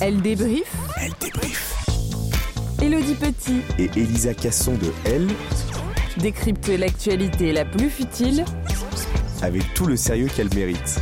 Elle 0.00 0.20
débrief. 0.22 0.76
Elle 1.00 1.12
débrief. 1.20 1.74
Elodie 2.82 3.14
Petit 3.14 3.60
Et 3.78 3.90
Elisa 3.98 4.34
Casson 4.34 4.74
de 4.74 4.92
Elle, 5.04 5.26
décrypte 6.18 6.68
l'actualité 6.68 7.52
la 7.52 7.64
plus 7.64 7.90
futile 7.90 8.44
avec 9.42 9.62
tout 9.74 9.86
le 9.86 9.96
sérieux 9.96 10.28
qu'elle 10.34 10.52
mérite. 10.54 11.00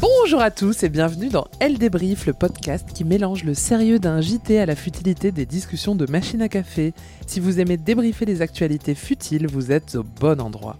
Bonjour 0.00 0.40
à 0.40 0.50
tous 0.50 0.82
et 0.82 0.88
bienvenue 0.88 1.28
dans 1.28 1.46
Elle 1.60 1.78
débrief, 1.78 2.26
le 2.26 2.32
podcast 2.32 2.88
qui 2.94 3.04
mélange 3.04 3.44
le 3.44 3.54
sérieux 3.54 3.98
d'un 3.98 4.20
JT 4.20 4.58
à 4.58 4.66
la 4.66 4.76
futilité 4.76 5.32
des 5.32 5.46
discussions 5.46 5.94
de 5.94 6.10
machine 6.10 6.42
à 6.42 6.48
café. 6.48 6.94
Si 7.26 7.40
vous 7.40 7.60
aimez 7.60 7.76
débriefer 7.76 8.24
les 8.24 8.42
actualités 8.42 8.94
futiles, 8.94 9.46
vous 9.46 9.72
êtes 9.72 9.96
au 9.96 10.02
bon 10.02 10.40
endroit. 10.40 10.76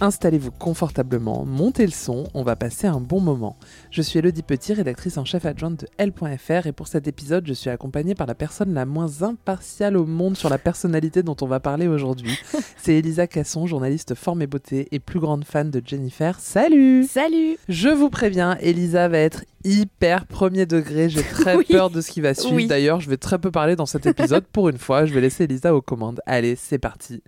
Installez-vous 0.00 0.52
confortablement, 0.52 1.44
montez 1.44 1.84
le 1.84 1.90
son, 1.90 2.28
on 2.32 2.44
va 2.44 2.54
passer 2.54 2.86
un 2.86 3.00
bon 3.00 3.20
moment. 3.20 3.56
Je 3.90 4.00
suis 4.00 4.20
Elodie 4.20 4.44
Petit, 4.44 4.72
rédactrice 4.72 5.18
en 5.18 5.24
chef 5.24 5.44
adjointe 5.44 5.80
de 5.80 5.88
L.fr 5.98 6.68
et 6.68 6.72
pour 6.72 6.86
cet 6.86 7.08
épisode, 7.08 7.44
je 7.48 7.52
suis 7.52 7.68
accompagnée 7.68 8.14
par 8.14 8.28
la 8.28 8.36
personne 8.36 8.72
la 8.74 8.86
moins 8.86 9.22
impartiale 9.22 9.96
au 9.96 10.06
monde 10.06 10.36
sur 10.36 10.50
la 10.50 10.58
personnalité 10.58 11.24
dont 11.24 11.34
on 11.40 11.48
va 11.48 11.58
parler 11.58 11.88
aujourd'hui. 11.88 12.38
C'est 12.76 12.94
Elisa 12.94 13.26
Casson, 13.26 13.66
journaliste 13.66 14.14
forme 14.14 14.42
et 14.42 14.46
beauté 14.46 14.86
et 14.92 15.00
plus 15.00 15.18
grande 15.18 15.44
fan 15.44 15.68
de 15.68 15.82
Jennifer. 15.84 16.38
Salut 16.38 17.04
Salut 17.10 17.56
Je 17.68 17.88
vous 17.88 18.08
préviens, 18.08 18.56
Elisa 18.60 19.08
va 19.08 19.18
être 19.18 19.44
hyper 19.64 20.26
premier 20.26 20.64
degré, 20.64 21.08
j'ai 21.08 21.24
très 21.24 21.56
Oui. 21.58 21.64
peur 21.68 21.90
de 21.90 22.00
ce 22.00 22.12
qui 22.12 22.20
va 22.20 22.34
suivre. 22.34 22.54
Oui. 22.54 22.68
D'ailleurs, 22.68 23.00
je 23.00 23.10
vais 23.10 23.16
très 23.16 23.40
peu 23.40 23.50
parler 23.50 23.74
dans 23.74 23.86
cet 23.86 24.06
épisode 24.06 24.44
pour 24.52 24.68
une 24.68 24.78
fois, 24.78 25.06
je 25.06 25.12
vais 25.12 25.20
laisser 25.20 25.42
Elisa 25.44 25.74
aux 25.74 25.82
commandes. 25.82 26.20
Allez, 26.24 26.54
c'est 26.54 26.78
parti. 26.78 27.20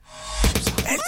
Elle. 0.89 0.99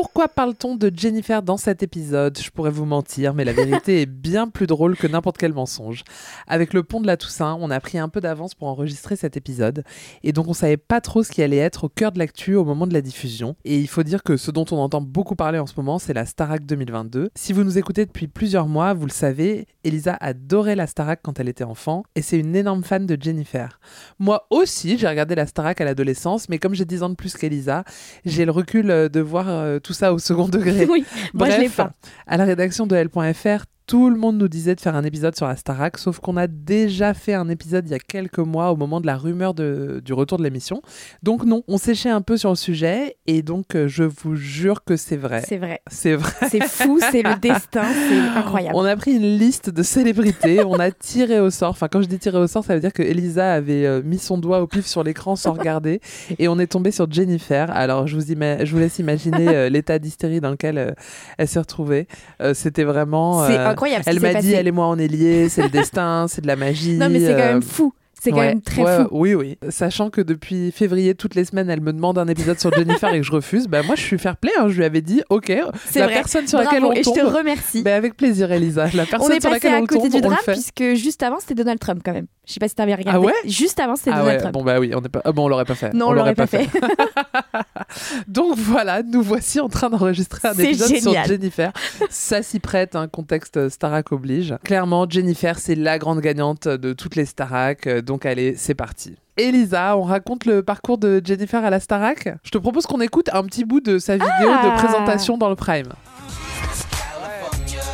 Pourquoi 0.00 0.28
parle-t-on 0.28 0.76
de 0.76 0.92
Jennifer 0.94 1.42
dans 1.42 1.56
cet 1.56 1.82
épisode? 1.82 2.38
Je 2.40 2.50
pourrais 2.50 2.70
vous 2.70 2.84
mentir, 2.84 3.34
mais 3.34 3.44
la 3.44 3.52
vérité 3.52 4.02
est 4.02 4.06
bien 4.06 4.46
plus 4.46 4.68
drôle 4.68 4.96
que 4.96 5.08
n'importe 5.08 5.38
quel 5.38 5.52
mensonge. 5.52 6.04
Avec 6.46 6.72
le 6.72 6.84
pont 6.84 7.00
de 7.00 7.08
la 7.08 7.16
Toussaint, 7.16 7.58
on 7.60 7.68
a 7.68 7.80
pris 7.80 7.98
un 7.98 8.08
peu 8.08 8.20
d'avance 8.20 8.54
pour 8.54 8.68
enregistrer 8.68 9.16
cet 9.16 9.36
épisode, 9.36 9.82
et 10.22 10.30
donc 10.30 10.46
on 10.46 10.52
savait 10.52 10.76
pas 10.76 11.00
trop 11.00 11.24
ce 11.24 11.32
qui 11.32 11.42
allait 11.42 11.56
être 11.56 11.82
au 11.82 11.88
cœur 11.88 12.12
de 12.12 12.20
l'actu 12.20 12.54
au 12.54 12.64
moment 12.64 12.86
de 12.86 12.94
la 12.94 13.00
diffusion. 13.00 13.56
Et 13.64 13.76
il 13.80 13.88
faut 13.88 14.04
dire 14.04 14.22
que 14.22 14.36
ce 14.36 14.52
dont 14.52 14.66
on 14.70 14.76
entend 14.76 15.00
beaucoup 15.00 15.34
parler 15.34 15.58
en 15.58 15.66
ce 15.66 15.74
moment, 15.76 15.98
c'est 15.98 16.14
la 16.14 16.26
Starac 16.26 16.64
2022. 16.64 17.30
Si 17.34 17.52
vous 17.52 17.64
nous 17.64 17.76
écoutez 17.76 18.06
depuis 18.06 18.28
plusieurs 18.28 18.68
mois, 18.68 18.94
vous 18.94 19.06
le 19.06 19.10
savez, 19.10 19.66
Elisa 19.82 20.16
adorait 20.20 20.76
la 20.76 20.86
Starac 20.86 21.18
quand 21.24 21.40
elle 21.40 21.48
était 21.48 21.64
enfant, 21.64 22.04
et 22.14 22.22
c'est 22.22 22.38
une 22.38 22.54
énorme 22.54 22.84
fan 22.84 23.04
de 23.04 23.20
Jennifer. 23.20 23.80
Moi 24.20 24.46
aussi, 24.50 24.96
j'ai 24.96 25.08
regardé 25.08 25.34
la 25.34 25.48
Starac 25.48 25.80
à 25.80 25.84
l'adolescence, 25.84 26.48
mais 26.48 26.60
comme 26.60 26.74
j'ai 26.74 26.84
10 26.84 27.02
ans 27.02 27.10
de 27.10 27.16
plus 27.16 27.36
qu'Elisa, 27.36 27.82
j'ai 28.24 28.44
le 28.44 28.52
recul 28.52 28.92
euh, 28.92 29.08
de 29.08 29.18
voir 29.18 29.48
euh, 29.48 29.80
tout 29.88 29.94
ça 29.94 30.12
au 30.12 30.18
second 30.18 30.48
degré. 30.48 30.84
Oui, 30.90 31.04
moi 31.32 31.48
je 31.48 31.58
l'ai 31.60 31.68
pas. 31.70 31.92
à 32.26 32.36
la 32.36 32.44
rédaction 32.44 32.86
de 32.86 32.94
L.fr, 32.94 33.64
tout 33.88 34.10
le 34.10 34.16
monde 34.18 34.36
nous 34.36 34.48
disait 34.48 34.74
de 34.74 34.80
faire 34.82 34.94
un 34.94 35.02
épisode 35.02 35.34
sur 35.34 35.46
la 35.48 35.56
Starac, 35.56 35.96
sauf 35.96 36.18
qu'on 36.20 36.36
a 36.36 36.46
déjà 36.46 37.14
fait 37.14 37.32
un 37.32 37.48
épisode 37.48 37.86
il 37.88 37.92
y 37.92 37.94
a 37.94 37.98
quelques 37.98 38.38
mois 38.38 38.70
au 38.70 38.76
moment 38.76 39.00
de 39.00 39.06
la 39.06 39.16
rumeur 39.16 39.54
de- 39.54 40.02
du 40.04 40.12
retour 40.12 40.36
de 40.36 40.44
l'émission. 40.44 40.82
Donc 41.22 41.44
non, 41.46 41.62
on 41.68 41.78
séchait 41.78 42.10
un 42.10 42.20
peu 42.20 42.36
sur 42.36 42.50
le 42.50 42.56
sujet 42.56 43.16
et 43.26 43.40
donc 43.40 43.74
euh, 43.74 43.88
je 43.88 44.04
vous 44.04 44.36
jure 44.36 44.84
que 44.84 44.96
c'est 44.96 45.16
vrai. 45.16 45.42
C'est 45.48 45.56
vrai. 45.56 45.80
C'est 45.90 46.14
vrai. 46.16 46.30
C'est 46.50 46.62
fou, 46.64 46.98
c'est 47.10 47.22
le 47.22 47.34
destin, 47.40 47.82
c'est 48.08 48.18
incroyable. 48.38 48.76
On 48.76 48.84
a 48.84 48.94
pris 48.94 49.12
une 49.14 49.38
liste 49.38 49.70
de 49.70 49.82
célébrités, 49.82 50.62
on 50.64 50.78
a 50.78 50.90
tiré 50.90 51.40
au 51.40 51.48
sort. 51.50 51.70
Enfin, 51.70 51.88
quand 51.88 52.02
je 52.02 52.08
dis 52.08 52.18
tiré 52.18 52.36
au 52.36 52.46
sort, 52.46 52.64
ça 52.64 52.74
veut 52.74 52.80
dire 52.80 52.92
que 52.92 53.02
Elisa 53.02 53.54
avait 53.54 53.86
euh, 53.86 54.02
mis 54.04 54.18
son 54.18 54.36
doigt 54.36 54.60
au 54.60 54.66
pif 54.66 54.84
sur 54.86 55.02
l'écran 55.02 55.34
sans 55.34 55.52
regarder 55.54 56.00
et 56.38 56.46
on 56.48 56.58
est 56.58 56.66
tombé 56.66 56.90
sur 56.90 57.10
Jennifer. 57.10 57.70
Alors, 57.70 58.06
je 58.06 58.16
vous, 58.16 58.32
ima- 58.32 58.64
je 58.66 58.70
vous 58.72 58.78
laisse 58.80 58.98
imaginer 58.98 59.48
euh, 59.48 59.68
l'état 59.70 59.98
d'hystérie 59.98 60.40
dans 60.42 60.50
lequel 60.50 60.94
elle 61.38 61.48
s'est 61.48 61.58
retrouvée. 61.58 62.06
C'était 62.52 62.84
vraiment. 62.84 63.44
Euh, 63.78 63.98
incroyable 63.98 64.04
elle 64.06 64.20
m'a 64.20 64.40
dit, 64.40 64.52
elle 64.52 64.66
et 64.68 64.72
moi, 64.72 64.86
on 64.88 64.96
est 64.98 65.08
liés, 65.08 65.48
c'est 65.48 65.62
le 65.62 65.68
destin, 65.70 66.26
c'est 66.28 66.42
de 66.42 66.46
la 66.46 66.56
magie. 66.56 66.96
Non 66.96 67.08
mais 67.08 67.20
c'est 67.20 67.32
quand 67.34 67.40
euh, 67.40 67.52
même 67.54 67.62
fou. 67.62 67.92
C'est 68.20 68.30
quand 68.32 68.38
ouais, 68.38 68.48
même 68.48 68.60
très 68.62 68.82
ouais, 68.82 68.96
fou. 69.04 69.08
Oui, 69.12 69.34
oui. 69.34 69.58
Sachant 69.68 70.10
que 70.10 70.20
depuis 70.20 70.72
février, 70.72 71.14
toutes 71.14 71.36
les 71.36 71.44
semaines, 71.44 71.70
elle 71.70 71.80
me 71.80 71.92
demande 71.92 72.18
un 72.18 72.26
épisode 72.26 72.58
sur 72.58 72.72
Jennifer 72.74 73.14
et 73.14 73.18
que 73.18 73.22
je 73.24 73.30
refuse, 73.30 73.68
bah 73.68 73.84
moi 73.84 73.94
je 73.94 74.02
suis 74.02 74.18
fair 74.18 74.36
play. 74.36 74.50
hein. 74.58 74.68
Je 74.68 74.76
lui 74.78 74.84
avais 74.84 75.02
dit, 75.02 75.22
ok, 75.30 75.52
C'est 75.86 76.00
la 76.00 76.06
vrai. 76.06 76.14
personne 76.14 76.48
sur 76.48 76.58
Bravo, 76.58 76.68
laquelle 76.74 76.84
on 76.84 76.92
et 76.92 76.96
je 76.98 77.02
tombe. 77.04 77.14
te 77.14 77.20
remercie. 77.38 77.82
bah, 77.84 77.94
avec 77.94 78.16
plaisir, 78.16 78.50
Elisa. 78.50 78.88
La 78.92 79.04
on 79.04 79.06
personne 79.06 79.32
est 79.36 79.40
sur 79.40 79.50
laquelle 79.50 79.74
à 79.74 79.78
on 79.78 79.86
côté 79.86 80.00
tombe, 80.10 80.10
du 80.10 80.16
on 80.26 80.30
drame 80.30 80.38
puisque 80.48 80.94
juste 80.94 81.22
avant 81.22 81.38
c'était 81.38 81.54
Donald 81.54 81.78
Trump 81.78 82.00
quand 82.04 82.12
même. 82.12 82.26
Je 82.48 82.54
sais 82.54 82.60
pas 82.60 82.68
si 82.68 82.74
t'avais 82.74 82.94
regardé. 82.94 83.18
Ah 83.18 83.20
ouais? 83.20 83.34
Juste 83.44 83.78
avant 83.78 83.94
c'était 83.94 84.10
Ah 84.10 84.20
Donald 84.20 84.36
ouais, 84.36 84.40
Trump. 84.40 84.54
bon 84.54 84.64
bah 84.64 84.80
oui, 84.80 84.90
on 84.96 85.02
pas. 85.02 85.20
Ah 85.22 85.32
bon, 85.32 85.44
on 85.44 85.48
l'aurait 85.48 85.66
pas 85.66 85.74
fait. 85.74 85.92
non, 85.92 86.08
on 86.08 86.12
l'aurait 86.12 86.34
pas 86.34 86.46
fait. 86.46 86.66
Donc 88.28 88.56
voilà, 88.56 89.02
nous 89.02 89.22
voici 89.22 89.60
en 89.60 89.68
train 89.68 89.90
d'enregistrer 89.90 90.48
un 90.48 90.52
épisode 90.54 90.88
génial. 90.88 91.24
sur 91.26 91.34
Jennifer. 91.34 91.72
Ça 92.10 92.42
s'y 92.42 92.58
prête, 92.58 92.96
un 92.96 93.06
contexte 93.06 93.68
Starac 93.68 94.12
oblige. 94.12 94.54
Clairement, 94.64 95.06
Jennifer, 95.08 95.58
c'est 95.58 95.74
la 95.74 95.98
grande 95.98 96.20
gagnante 96.20 96.68
de 96.68 96.92
toutes 96.94 97.16
les 97.16 97.26
Starac. 97.26 97.86
euh, 97.86 98.00
Donc 98.00 98.24
allez, 98.26 98.54
c'est 98.56 98.74
parti. 98.74 99.16
Elisa, 99.36 99.96
on 99.96 100.02
raconte 100.02 100.46
le 100.46 100.62
parcours 100.62 100.98
de 100.98 101.20
Jennifer 101.24 101.62
à 101.64 101.70
la 101.70 101.80
Starac? 101.80 102.28
Je 102.42 102.50
te 102.50 102.58
propose 102.58 102.86
qu'on 102.86 103.00
écoute 103.00 103.28
un 103.32 103.44
petit 103.44 103.64
bout 103.64 103.80
de 103.80 103.98
sa 103.98 104.14
vidéo 104.14 104.28
Ah. 104.50 104.70
de 104.70 104.82
présentation 104.82 105.36
dans 105.38 105.48
le 105.48 105.54
Prime. 105.54 105.88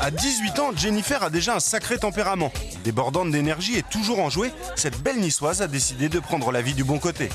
À 0.05 0.11
18 0.11 0.59
ans, 0.59 0.71
Jennifer 0.77 1.23
a 1.23 1.31
déjà 1.31 1.57
un 1.57 1.61
sacré 1.61 1.97
tempérament. 1.97 2.53
Débordante 2.85 3.31
d'énergie 3.31 3.79
et 3.79 3.83
toujours 3.83 4.21
enjouée, 4.21 4.53
cette 4.77 5.03
belle 5.03 5.19
niçoise 5.19 5.63
a 5.63 5.67
décidé 5.67 6.11
de 6.11 6.19
prendre 6.19 6.53
la 6.53 6.61
vie 6.61 6.75
du 6.75 6.85
bon 6.85 6.99
côté. 6.99 7.31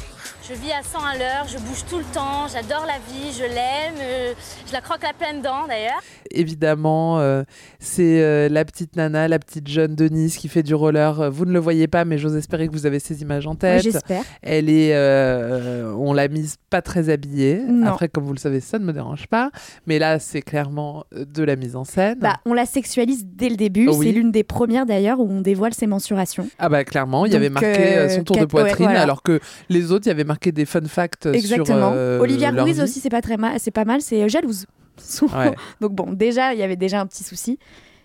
Je 0.48 0.54
vis 0.56 0.72
à 0.72 0.81
100 0.84 1.00
à 1.00 1.18
l'heure, 1.18 1.48
je 1.48 1.58
bouge 1.58 1.86
tout 1.90 1.98
le 1.98 2.04
temps, 2.06 2.48
j'adore 2.52 2.86
la 2.86 2.98
vie, 2.98 3.31
je 3.38 3.44
l'aime, 3.44 3.96
euh, 4.00 4.34
je 4.68 4.74
la 4.74 4.81
croque 4.81 5.04
à 5.04 5.14
pleine 5.14 5.42
dents 5.42 5.68
d'ailleurs. 5.68 6.02
Évidemment, 6.31 7.20
euh, 7.20 7.44
c'est 7.80 8.22
euh, 8.22 8.50
la 8.50 8.66
petite 8.66 8.96
nana, 8.96 9.28
la 9.28 9.40
petite 9.40 9.68
jeune 9.68 9.96
Denise 9.96 10.38
qui 10.38 10.48
fait 10.48 10.64
du 10.64 10.76
roller. 10.76 11.31
Vous 11.31 11.46
ne 11.46 11.52
le 11.52 11.60
voyez 11.60 11.88
pas, 11.88 12.06
mais 12.06 12.18
j'ose 12.18 12.36
espérer 12.36 12.68
que 12.68 12.74
vous 12.74 12.86
avez 12.86 13.00
ces 13.00 13.22
images 13.22 13.48
en 13.48 13.56
tête. 13.56 13.84
J'espère. 13.84 14.24
Elle 14.42 14.70
est, 14.70 14.94
euh, 14.94 15.94
on 15.98 16.14
l'a 16.14 16.28
mise 16.28 16.58
pas 16.70 16.81
très 16.81 17.10
habillée. 17.10 17.62
Non. 17.68 17.88
Après, 17.88 18.10
comme 18.10 18.26
vous 18.26 18.34
le 18.34 18.40
savez, 18.40 18.60
ça 18.60 18.78
ne 18.78 18.86
me 18.86 18.94
dérange 18.94 19.28
pas. 19.28 19.50
Mais 19.88 19.98
là, 19.98 20.20
c'est 20.20 20.42
clairement 20.42 21.06
de 21.12 21.44
la 21.44 21.56
mise 21.56 21.76
en 21.76 21.84
scène. 21.84 22.20
Bah, 22.20 22.38
on 22.46 22.54
la 22.54 22.66
sexualise 22.66 23.26
dès 23.26 23.50
le 23.50 23.56
début. 23.56 23.88
Oui. 23.88 24.08
C'est 24.08 24.12
l'une 24.12 24.31
des 24.31 24.44
premières 24.44 24.86
d'ailleurs 24.86 25.20
où 25.20 25.30
on 25.30 25.42
dévoile 25.42 25.74
ses 25.74 25.88
mensurations. 25.88 26.48
ah 26.60 26.70
bah 26.70 26.84
clairement, 26.84 27.26
il 27.26 27.34
y 27.34 27.36
avait 27.36 27.50
marqué 27.50 28.10
son 28.10 28.24
tour 28.24 28.36
de 28.36 28.42
ouais, 28.42 28.48
poitrine, 28.48 28.86
voilà. 28.86 29.02
alors 29.02 29.24
que 29.24 29.40
les 29.70 29.92
autres, 29.92 30.06
il 30.06 30.10
y 30.10 30.12
avait 30.12 30.19
marqué 30.24 30.51
des 30.51 30.66
fun 30.66 30.86
facts 30.86 31.25
Exactement. 31.27 31.92
sur 31.92 31.98
euh, 31.98 32.19
Olivia 32.19 32.51
Ruiz 32.51 32.80
aussi, 32.81 33.00
c'est 33.00 33.10
pas 33.10 33.21
très 33.21 33.38
mal, 33.38 33.60
c'est 33.60 33.71
pas 33.71 33.86
mal, 33.86 34.01
c'est 34.01 34.27
jalouse. 34.30 34.66
Ouais. 35.21 35.56
Donc 35.80 35.94
bon, 35.94 36.12
déjà, 36.12 36.54
il 36.54 36.60
y 36.60 36.63
avait 36.63 36.75
déjà 36.75 37.00
un 37.00 37.06
petit 37.07 37.24
souci. 37.24 37.57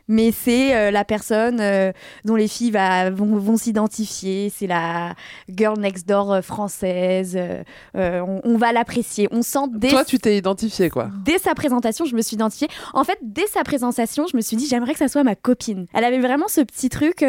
Mais 0.08 0.32
c'est 0.32 0.76
euh, 0.76 0.90
la 0.90 1.04
personne 1.04 1.60
euh, 1.60 1.92
dont 2.24 2.36
les 2.36 2.48
filles 2.48 2.70
va- 2.70 3.10
vont, 3.10 3.36
vont 3.38 3.56
s'identifier. 3.56 4.52
C'est 4.54 4.66
la 4.66 5.14
girl 5.48 5.78
next 5.78 6.06
door 6.08 6.32
euh, 6.32 6.42
française. 6.42 7.36
euh, 7.36 7.62
on, 8.20 8.40
on 8.44 8.56
va 8.56 8.72
l'apprécier. 8.72 9.28
On 9.30 9.42
sent 9.42 9.66
dès, 9.72 9.88
Toi, 9.88 10.04
tu 10.04 10.18
t'es 10.18 10.36
identifié 10.36 10.90
quoi 10.90 11.08
dès 11.24 11.38
sa 11.38 11.54
présentation, 11.54 12.04
je 12.04 12.14
me 12.16 12.22
suis 12.22 12.34
identifiée. 12.34 12.68
En 12.92 13.04
fait, 13.04 13.18
dès 13.22 13.46
sa 13.46 13.62
présentation, 13.64 14.26
je 14.30 14.36
me 14.36 14.42
suis 14.42 14.56
dit, 14.56 14.66
j'aimerais 14.66 14.92
que 14.92 14.98
ça 14.98 15.08
soit 15.08 15.24
ma 15.24 15.34
copine. 15.34 15.86
Elle 15.94 16.04
avait 16.04 16.18
vraiment 16.20 16.48
ce 16.48 16.60
petit 16.60 16.88
truc. 16.90 17.24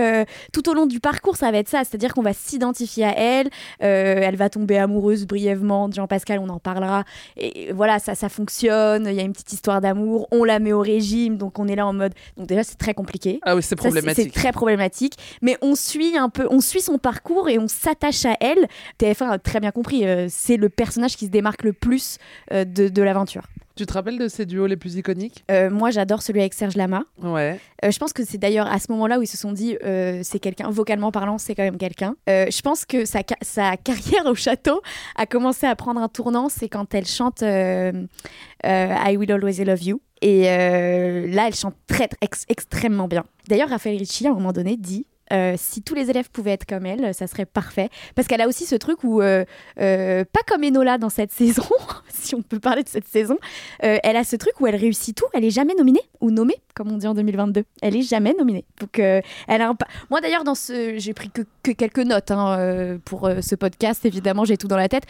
tout 0.51 0.69
au 0.69 0.73
long 0.73 0.85
du 0.85 0.99
parcours, 0.99 1.37
ça 1.37 1.51
va 1.51 1.57
être 1.59 1.69
ça. 1.69 1.79
C'est-à-dire 1.83 2.13
qu'on 2.13 2.21
va 2.21 2.33
s'identifier 2.33 3.05
à 3.05 3.17
elle. 3.17 3.49
elle 3.79 4.35
va 4.35 4.49
tomber 4.49 4.77
amoureuse 4.77 5.25
brièvement 5.25 5.87
de 5.89 5.93
Jean-Pascal, 5.93 6.39
on 6.39 6.49
en 6.49 6.59
parlera. 6.59 7.03
Et 7.37 7.71
voilà, 7.73 7.99
ça, 7.99 8.15
ça 8.15 8.27
fonctionne. 8.29 9.07
Il 9.09 9.13
y 9.15 9.19
a 9.19 9.23
une 9.23 9.33
petite 9.33 9.53
histoire 9.53 9.79
d'amour. 9.81 10.27
On 10.31 10.43
la 10.43 10.59
met 10.59 10.73
au 10.73 10.81
régime. 10.81 11.37
Donc, 11.37 11.57
on 11.59 11.67
est 11.67 11.75
là 11.75 11.85
en 11.87 11.93
mode. 11.93 12.13
Donc, 12.37 12.47
déjà, 12.47 12.63
c'est 12.65 12.77
très 12.77 12.93
compliqué. 12.93 13.39
Ah 13.43 13.55
oui, 13.55 13.63
c'est 13.63 13.75
problématique. 13.75 14.31
C'est 14.33 14.39
très 14.39 14.51
problématique, 14.51 15.13
mais 15.41 15.57
on 15.61 15.75
suit 15.75 16.17
un 16.17 16.29
peu, 16.29 16.47
on 16.49 16.59
suit 16.59 16.81
son 16.81 16.97
parcours 16.97 17.49
et 17.49 17.59
on 17.59 17.67
s'attache 17.67 18.25
à 18.25 18.35
elle. 18.41 18.67
TF1 18.99 19.29
a 19.29 19.39
très 19.39 19.59
bien 19.59 19.71
compris, 19.71 20.05
euh, 20.05 20.27
c'est 20.29 20.57
le 20.57 20.69
personnage 20.69 21.15
qui 21.15 21.25
se 21.25 21.31
démarque 21.31 21.63
le 21.63 21.73
plus 21.73 22.17
euh, 22.51 22.65
de, 22.65 22.87
de 22.87 23.01
l'aventure. 23.01 23.43
Tu 23.75 23.85
te 23.85 23.91
rappelles 23.93 24.17
de 24.17 24.27
ces 24.29 24.45
duos 24.45 24.67
les 24.67 24.77
plus 24.77 24.95
iconiques? 24.95 25.43
Euh, 25.51 25.69
moi, 25.69 25.91
j'adore 25.91 26.21
celui 26.21 26.39
avec 26.39 26.53
Serge 26.53 26.75
Lama. 26.75 27.03
Ouais. 27.21 27.59
Euh, 27.83 27.91
je 27.91 27.99
pense 27.99 28.13
que 28.13 28.23
c'est 28.23 28.37
d'ailleurs 28.37 28.67
à 28.71 28.79
ce 28.79 28.91
moment-là 28.91 29.19
où 29.19 29.21
ils 29.21 29.27
se 29.27 29.35
sont 29.37 29.51
dit, 29.51 29.77
euh, 29.83 30.21
c'est 30.23 30.39
quelqu'un, 30.39 30.69
vocalement 30.69 31.11
parlant, 31.11 31.37
c'est 31.37 31.55
quand 31.55 31.63
même 31.63 31.77
quelqu'un. 31.77 32.15
Je 32.27 32.61
pense 32.61 32.85
que 32.85 33.03
sa, 33.05 33.19
ca- 33.27 33.37
sa 33.41 33.75
carrière 33.77 34.25
au 34.27 34.35
château 34.35 34.81
a 35.17 35.25
commencé 35.25 35.65
à 35.65 35.75
prendre 35.75 35.99
un 35.99 36.07
tournant, 36.07 36.47
c'est 36.49 36.69
quand 36.69 36.93
elle 36.93 37.05
chante 37.05 37.41
I 37.43 39.17
Will 39.17 39.31
Always 39.31 39.63
Love 39.65 39.83
You. 39.83 40.01
Et 40.21 40.43
là, 40.43 41.47
elle 41.47 41.55
chante 41.55 41.75
très, 41.87 42.07
très- 42.07 42.17
ex- 42.21 42.45
extrêmement 42.47 43.07
bien. 43.07 43.25
D'ailleurs, 43.49 43.69
Raphaël 43.69 43.97
Ricci, 43.97 44.25
à 44.25 44.31
un 44.31 44.33
moment 44.33 44.53
donné, 44.53 44.77
dit 44.77 45.05
euh, 45.33 45.55
si 45.57 45.81
tous 45.81 45.95
les 45.95 46.09
élèves 46.09 46.29
pouvaient 46.29 46.51
être 46.51 46.65
comme 46.65 46.85
elle, 46.85 47.13
ça 47.13 47.27
serait 47.27 47.45
parfait. 47.45 47.89
Parce 48.15 48.27
qu'elle 48.27 48.41
a 48.41 48.47
aussi 48.47 48.65
ce 48.65 48.75
truc 48.75 49.03
où, 49.03 49.21
euh, 49.21 49.43
euh, 49.79 50.23
pas 50.31 50.41
comme 50.47 50.63
Enola 50.63 50.97
dans 50.97 51.09
cette 51.09 51.31
saison, 51.35 51.63
si 52.09 52.35
on 52.35 52.41
peut 52.41 52.59
parler 52.59 52.83
de 52.83 52.89
cette 52.89 53.07
saison, 53.07 53.37
elle 53.79 54.15
a 54.15 54.23
ce 54.23 54.35
truc 54.35 54.59
où 54.59 54.67
elle 54.67 54.75
réussit 54.75 55.15
tout. 55.15 55.25
Elle 55.33 55.45
est 55.45 55.51
jamais 55.51 55.73
nominée 55.75 56.01
ou 56.21 56.31
nommée, 56.31 56.57
comme 56.73 56.91
on 56.91 56.97
dit 56.97 57.07
en 57.07 57.13
2022. 57.13 57.63
Elle 57.81 57.95
est 57.95 58.01
jamais 58.01 58.33
nominée. 58.37 58.65
Donc, 58.79 58.99
elle 58.99 59.23
a 59.47 59.73
Moi 60.09 60.21
d'ailleurs, 60.21 60.43
dans 60.43 60.55
ce, 60.55 60.95
j'ai 60.97 61.13
pris 61.13 61.29
que, 61.29 61.41
que 61.63 61.71
quelques 61.71 61.99
notes 61.99 62.31
hein, 62.31 62.97
pour 63.05 63.29
ce 63.41 63.55
podcast. 63.55 64.05
Évidemment, 64.05 64.45
j'ai 64.45 64.57
tout 64.57 64.67
dans 64.67 64.77
la 64.77 64.89
tête. 64.89 65.03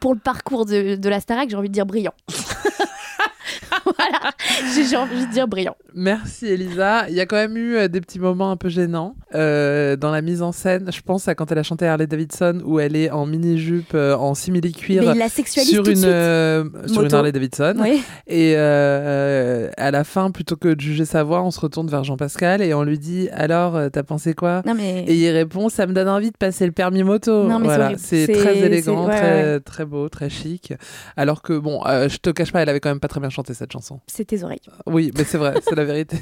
Pour 0.00 0.14
le 0.14 0.20
parcours 0.20 0.66
de, 0.66 0.96
de 0.96 1.08
la 1.08 1.20
Starac, 1.20 1.48
j'ai 1.48 1.56
envie 1.56 1.68
de 1.68 1.74
dire 1.74 1.86
brillant. 1.86 2.14
voilà, 3.98 4.30
j'ai 4.74 4.96
envie 4.96 5.26
de 5.26 5.32
dire 5.32 5.48
brillant. 5.48 5.76
Merci 5.94 6.46
Elisa. 6.46 7.08
Il 7.08 7.14
y 7.14 7.20
a 7.20 7.26
quand 7.26 7.36
même 7.36 7.56
eu 7.56 7.76
euh, 7.76 7.88
des 7.88 8.00
petits 8.00 8.18
moments 8.18 8.50
un 8.50 8.56
peu 8.56 8.68
gênants 8.68 9.14
euh, 9.34 9.96
dans 9.96 10.10
la 10.10 10.22
mise 10.22 10.42
en 10.42 10.52
scène. 10.52 10.90
Je 10.92 11.00
pense 11.02 11.28
à 11.28 11.34
quand 11.34 11.50
elle 11.52 11.58
a 11.58 11.62
chanté 11.62 11.86
Harley 11.86 12.06
Davidson 12.06 12.62
où 12.64 12.80
elle 12.80 12.96
est 12.96 13.10
en 13.10 13.26
mini-jupe, 13.26 13.92
euh, 13.94 14.16
en 14.16 14.34
simili-cuir. 14.34 15.02
Mais 15.02 15.12
il 15.12 15.18
la 15.18 15.28
sexualise 15.28 15.70
Sur 15.70 15.88
une, 15.88 16.04
euh, 16.04 16.64
sur 16.86 17.02
une. 17.02 17.14
Harley 17.14 17.32
Davidson. 17.32 17.74
Oui. 17.78 18.02
Et 18.26 18.56
à 18.56 19.90
la 19.90 20.04
fin, 20.04 20.30
plutôt 20.30 20.56
que 20.56 20.68
de 20.68 20.80
juger 20.80 21.04
sa 21.04 21.22
voix, 21.22 21.42
on 21.42 21.50
se 21.50 21.60
retourne 21.60 21.88
vers 21.88 22.04
Jean-Pascal 22.04 22.62
et 22.62 22.74
on 22.74 22.82
lui 22.82 22.98
dit 22.98 23.28
Alors, 23.32 23.78
t'as 23.92 24.02
pensé 24.02 24.34
quoi? 24.34 24.62
Non 24.66 24.74
mais. 24.74 25.04
Et 25.06 25.14
il 25.14 25.30
répond 25.30 25.68
Ça 25.68 25.86
me 25.86 25.92
donne 25.92 26.08
envie 26.08 26.30
de 26.30 26.36
passer 26.36 26.66
le 26.66 26.72
permis 26.72 27.02
moto. 27.02 27.48
C'est 27.48 27.58
voilà, 27.58 27.92
très 27.96 28.58
élégant, 28.58 29.06
ouais, 29.06 29.16
très, 29.16 29.60
très 29.60 29.84
beau, 29.84 30.08
très 30.08 30.30
chic. 30.30 30.72
Alors 31.16 31.42
que, 31.42 31.58
bon, 31.58 31.82
je 31.84 32.16
te 32.16 32.30
cache 32.30 32.52
pas, 32.52 32.62
elle 32.62 32.68
avait 32.68 32.80
quand 32.80 32.90
même 32.90 33.00
pas 33.00 33.08
très 33.08 33.20
bien 33.20 33.30
chanté 33.30 33.54
cette 33.54 33.73
chanson. 33.74 34.00
C'est 34.06 34.26
tes 34.26 34.42
oreilles. 34.44 34.60
Oui, 34.86 35.10
mais 35.16 35.24
c'est 35.24 35.38
vrai, 35.38 35.54
c'est 35.62 35.74
la 35.74 35.84
vérité. 35.84 36.18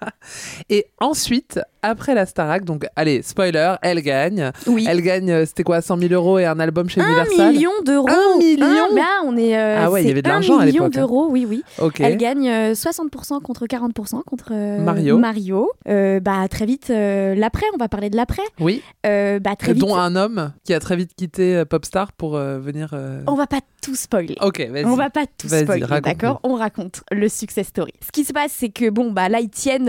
et 0.68 0.86
ensuite, 0.98 1.60
après 1.82 2.14
la 2.14 2.26
Starac, 2.26 2.64
donc 2.64 2.86
allez, 2.96 3.22
spoiler, 3.22 3.74
elle 3.82 4.00
gagne. 4.02 4.50
Oui. 4.66 4.86
Elle 4.88 5.00
gagne, 5.02 5.30
euh, 5.30 5.44
c'était 5.46 5.62
quoi, 5.62 5.80
000 5.80 6.00
euros 6.12 6.38
et 6.38 6.44
un 6.44 6.58
album 6.60 6.88
chez 6.88 7.00
Un 7.00 7.06
Universal 7.06 7.52
million 7.52 7.70
d'euros. 7.84 8.08
Un 8.08 8.38
million 8.38 8.64
Un- 8.90 8.94
Là, 8.94 9.06
on 9.24 9.36
est. 9.36 9.56
euh, 9.56 9.76
Ah 9.84 9.90
ouais, 9.90 10.02
il 10.02 10.08
y 10.08 10.10
avait 10.10 10.22
de 10.22 10.28
un 10.28 10.32
l'argent 10.34 10.58
à 10.58 10.64
million 10.66 10.84
l'époque, 10.84 10.96
hein. 10.96 11.00
d'euros, 11.00 11.28
oui, 11.30 11.46
oui. 11.48 11.62
Elle 12.00 12.16
gagne 12.16 12.48
euh, 12.48 12.72
60% 12.74 13.40
contre 13.42 13.66
40% 13.66 14.22
contre 14.24 14.48
euh, 14.52 14.78
Mario. 14.80 15.18
Mario. 15.18 15.70
Bah 15.86 16.46
très 16.50 16.66
vite 16.66 16.88
l'après, 16.88 17.66
on 17.74 17.78
va 17.78 17.88
parler 17.88 18.10
de 18.10 18.16
l'après. 18.16 18.42
Oui, 18.60 18.82
bah 19.04 19.56
très 19.58 19.72
vite. 19.72 19.80
dont 19.80 19.96
un 19.96 20.16
homme 20.16 20.52
qui 20.64 20.74
a 20.74 20.80
très 20.80 20.96
vite 20.96 21.12
quitté 21.16 21.64
Popstar 21.64 22.12
pour 22.12 22.36
venir. 22.38 22.94
On 23.26 23.34
va 23.34 23.46
pas 23.46 23.60
tout 23.82 23.94
spoiler. 23.94 24.36
Ok, 24.40 24.60
vas-y. 24.70 24.84
On 24.84 24.96
va 24.96 25.10
pas 25.10 25.24
tout 25.38 25.48
spoiler, 25.48 25.86
d'accord? 26.02 26.40
On 26.42 26.54
raconte 26.54 27.02
le 27.12 27.28
success 27.28 27.68
story. 27.68 27.92
Ce 28.04 28.10
qui 28.12 28.24
se 28.24 28.32
passe, 28.32 28.52
c'est 28.52 28.68
que 28.70 28.90
bon, 28.90 29.10
bah 29.12 29.28
là 29.28 29.40
ils 29.40 29.50
tiennent 29.50 29.86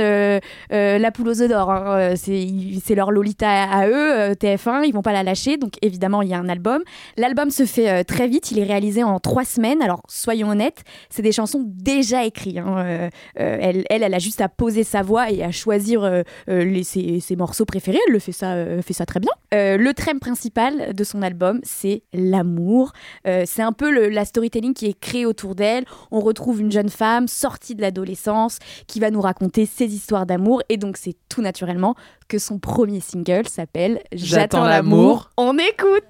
la 0.69 1.12
poule 1.12 1.30
aux 1.30 1.41
œufs 1.41 1.50
d'or. 1.50 1.71
hein. 1.71 1.79
Euh, 1.88 2.16
C'est 2.16 2.96
leur 2.96 3.12
Lolita 3.12 3.50
à 3.50 3.88
eux, 3.88 4.20
euh, 4.20 4.34
TF1. 4.34 4.84
Ils 4.86 4.94
vont 4.94 5.02
pas 5.02 5.14
la 5.14 5.24
lâcher, 5.24 5.58
donc 5.58 5.74
évidemment 5.81 6.22
il 6.22 6.30
y 6.30 6.34
a 6.34 6.40
un 6.40 6.50
album. 6.50 6.81
L'album 7.18 7.50
se 7.50 7.66
fait 7.66 7.90
euh, 7.90 8.04
très 8.04 8.28
vite. 8.28 8.52
Il 8.52 8.60
est 8.60 8.64
réalisé 8.64 9.04
en 9.04 9.20
trois 9.20 9.46
semaines. 9.46 9.81
Alors 9.81 10.02
soyons 10.08 10.50
honnêtes, 10.50 10.84
c'est 11.10 11.22
des 11.22 11.31
chansons 11.31 11.64
déjà 11.66 12.26
écrites. 12.26 12.58
hein. 12.58 13.10
Elle, 13.36 13.86
elle, 13.90 14.14
a 14.14 14.20
juste 14.20 14.42
à 14.42 14.50
poser 14.50 14.84
sa 14.84 15.02
voix 15.02 15.31
et 15.31 15.44
à 15.44 15.52
choisir 15.52 16.24
les, 16.48 16.84
ses, 16.84 17.36
morceaux 17.38 17.66
préférés. 17.66 18.00
Elle 18.08 18.14
le 18.14 18.20
fait 18.20 18.32
ça, 18.32 19.06
très 19.06 19.20
bien. 19.20 19.32
Le 19.52 19.92
thème 19.92 20.20
principal 20.20 20.94
de 20.94 21.04
son 21.04 21.22
album, 21.22 21.60
c'est 21.64 22.04
l'amour. 22.14 22.92
C'est 23.25 23.62
un 23.62 23.72
peu 23.72 24.10
la 24.10 24.25
storytelling 24.25 24.74
qui 24.74 24.88
est 24.88 25.00
créée 25.00 25.25
autour 25.25 25.56
d'elle. 25.56 25.86
On 26.12 26.20
retrouve 26.20 26.62
une 26.62 26.72
jeune 26.72 26.90
femme 26.90 27.28
sortie 27.28 27.75
de 27.75 27.82
l'adolescence 27.82 28.60
qui 28.88 29.00
va 29.00 29.12
nous 29.12 29.22
raconter 29.22 29.66
ses 29.66 29.94
histoires 29.94 30.25
d'amour. 30.25 30.62
Et 30.70 30.78
donc, 30.78 30.98
c'est 30.98 31.16
tout 31.30 31.42
naturellement 31.69 31.95
que 32.27 32.38
son 32.39 32.60
premier 32.60 33.00
single 33.00 33.48
s'appelle 33.48 34.01
J'attends 34.12 34.66
l'amour. 34.66 35.30
On 35.38 35.57
écoute. 35.57 36.04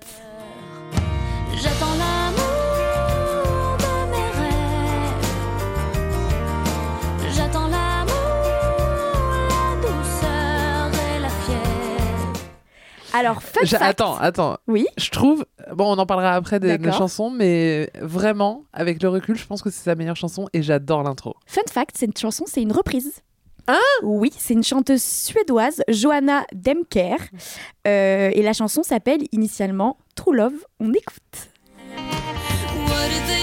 J'attends 1.55 1.95
l'amour 1.97 3.77
de 3.77 4.11
mes 4.11 4.29
rêves. 4.39 5.25
J'attends 7.35 7.67
l'amour, 7.67 8.13
la 9.49 9.75
douceur 9.81 10.89
et 10.93 11.19
la 11.19 11.29
fièvre. 11.29 12.39
Alors, 13.13 13.41
fun 13.43 13.65
fact. 13.65 13.81
Attends, 13.81 14.15
attends. 14.17 14.57
Oui. 14.67 14.85
Je 14.97 15.09
trouve, 15.09 15.45
bon, 15.73 15.93
on 15.93 15.97
en 15.97 16.05
parlera 16.05 16.33
après 16.35 16.59
des, 16.61 16.77
des 16.77 16.91
chansons, 16.93 17.29
mais 17.29 17.89
vraiment, 18.01 18.63
avec 18.71 19.03
le 19.03 19.09
recul, 19.09 19.35
je 19.35 19.45
pense 19.45 19.61
que 19.61 19.69
c'est 19.69 19.83
sa 19.83 19.95
meilleure 19.95 20.15
chanson 20.15 20.47
et 20.53 20.61
j'adore 20.61 21.03
l'intro. 21.03 21.35
Fun 21.45 21.61
fact, 21.69 21.97
cette 21.97 22.17
chanson, 22.17 22.45
c'est 22.47 22.61
une 22.61 22.71
reprise. 22.71 23.21
Oui, 24.03 24.31
c'est 24.37 24.53
une 24.53 24.63
chanteuse 24.63 25.03
suédoise, 25.03 25.83
Johanna 25.87 26.45
Demker. 26.53 27.17
Euh, 27.87 28.31
et 28.33 28.41
la 28.41 28.53
chanson 28.53 28.83
s'appelle 28.83 29.21
initialement 29.31 29.97
True 30.15 30.35
Love. 30.35 30.65
On 30.79 30.93
écoute. 30.93 31.49
What 32.87 33.38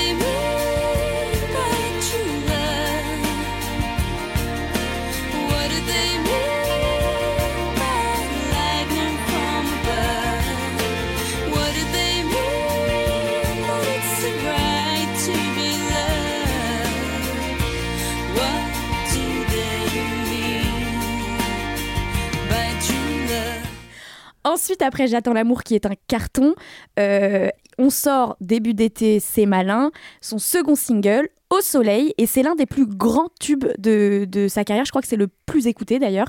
Ensuite, 24.56 24.80
après 24.80 25.06
J'attends 25.06 25.34
l'amour 25.34 25.64
qui 25.64 25.74
est 25.74 25.84
un 25.84 25.92
carton, 26.08 26.54
euh, 26.98 27.50
on 27.76 27.90
sort 27.90 28.38
début 28.40 28.72
d'été 28.72 29.20
C'est 29.20 29.44
malin, 29.44 29.90
son 30.22 30.38
second 30.38 30.74
single 30.74 31.28
Au 31.50 31.60
soleil, 31.60 32.14
et 32.16 32.24
c'est 32.24 32.42
l'un 32.42 32.54
des 32.54 32.64
plus 32.64 32.86
grands 32.86 33.28
tubes 33.38 33.66
de, 33.76 34.46
sa 34.48 34.64
carrière. 34.64 34.86
Je 34.86 34.92
crois 34.92 35.02
que 35.02 35.08
c'est 35.08 35.16
le 35.16 35.28
plus 35.44 35.66
écouté 35.66 35.98
d'ailleurs. 35.98 36.28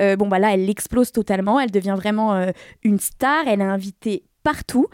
Euh, 0.00 0.16
bon, 0.16 0.26
bah 0.26 0.40
là, 0.40 0.54
elle 0.54 0.68
explose 0.68 1.12
totalement. 1.12 1.60
Elle 1.60 1.70
devient 1.70 1.94
vraiment 1.96 2.34
euh, 2.34 2.50
une 2.82 2.98
star. 2.98 3.46
Elle 3.46 3.60
est 3.60 3.64
invitée 3.64 4.24
partout. 4.42 4.88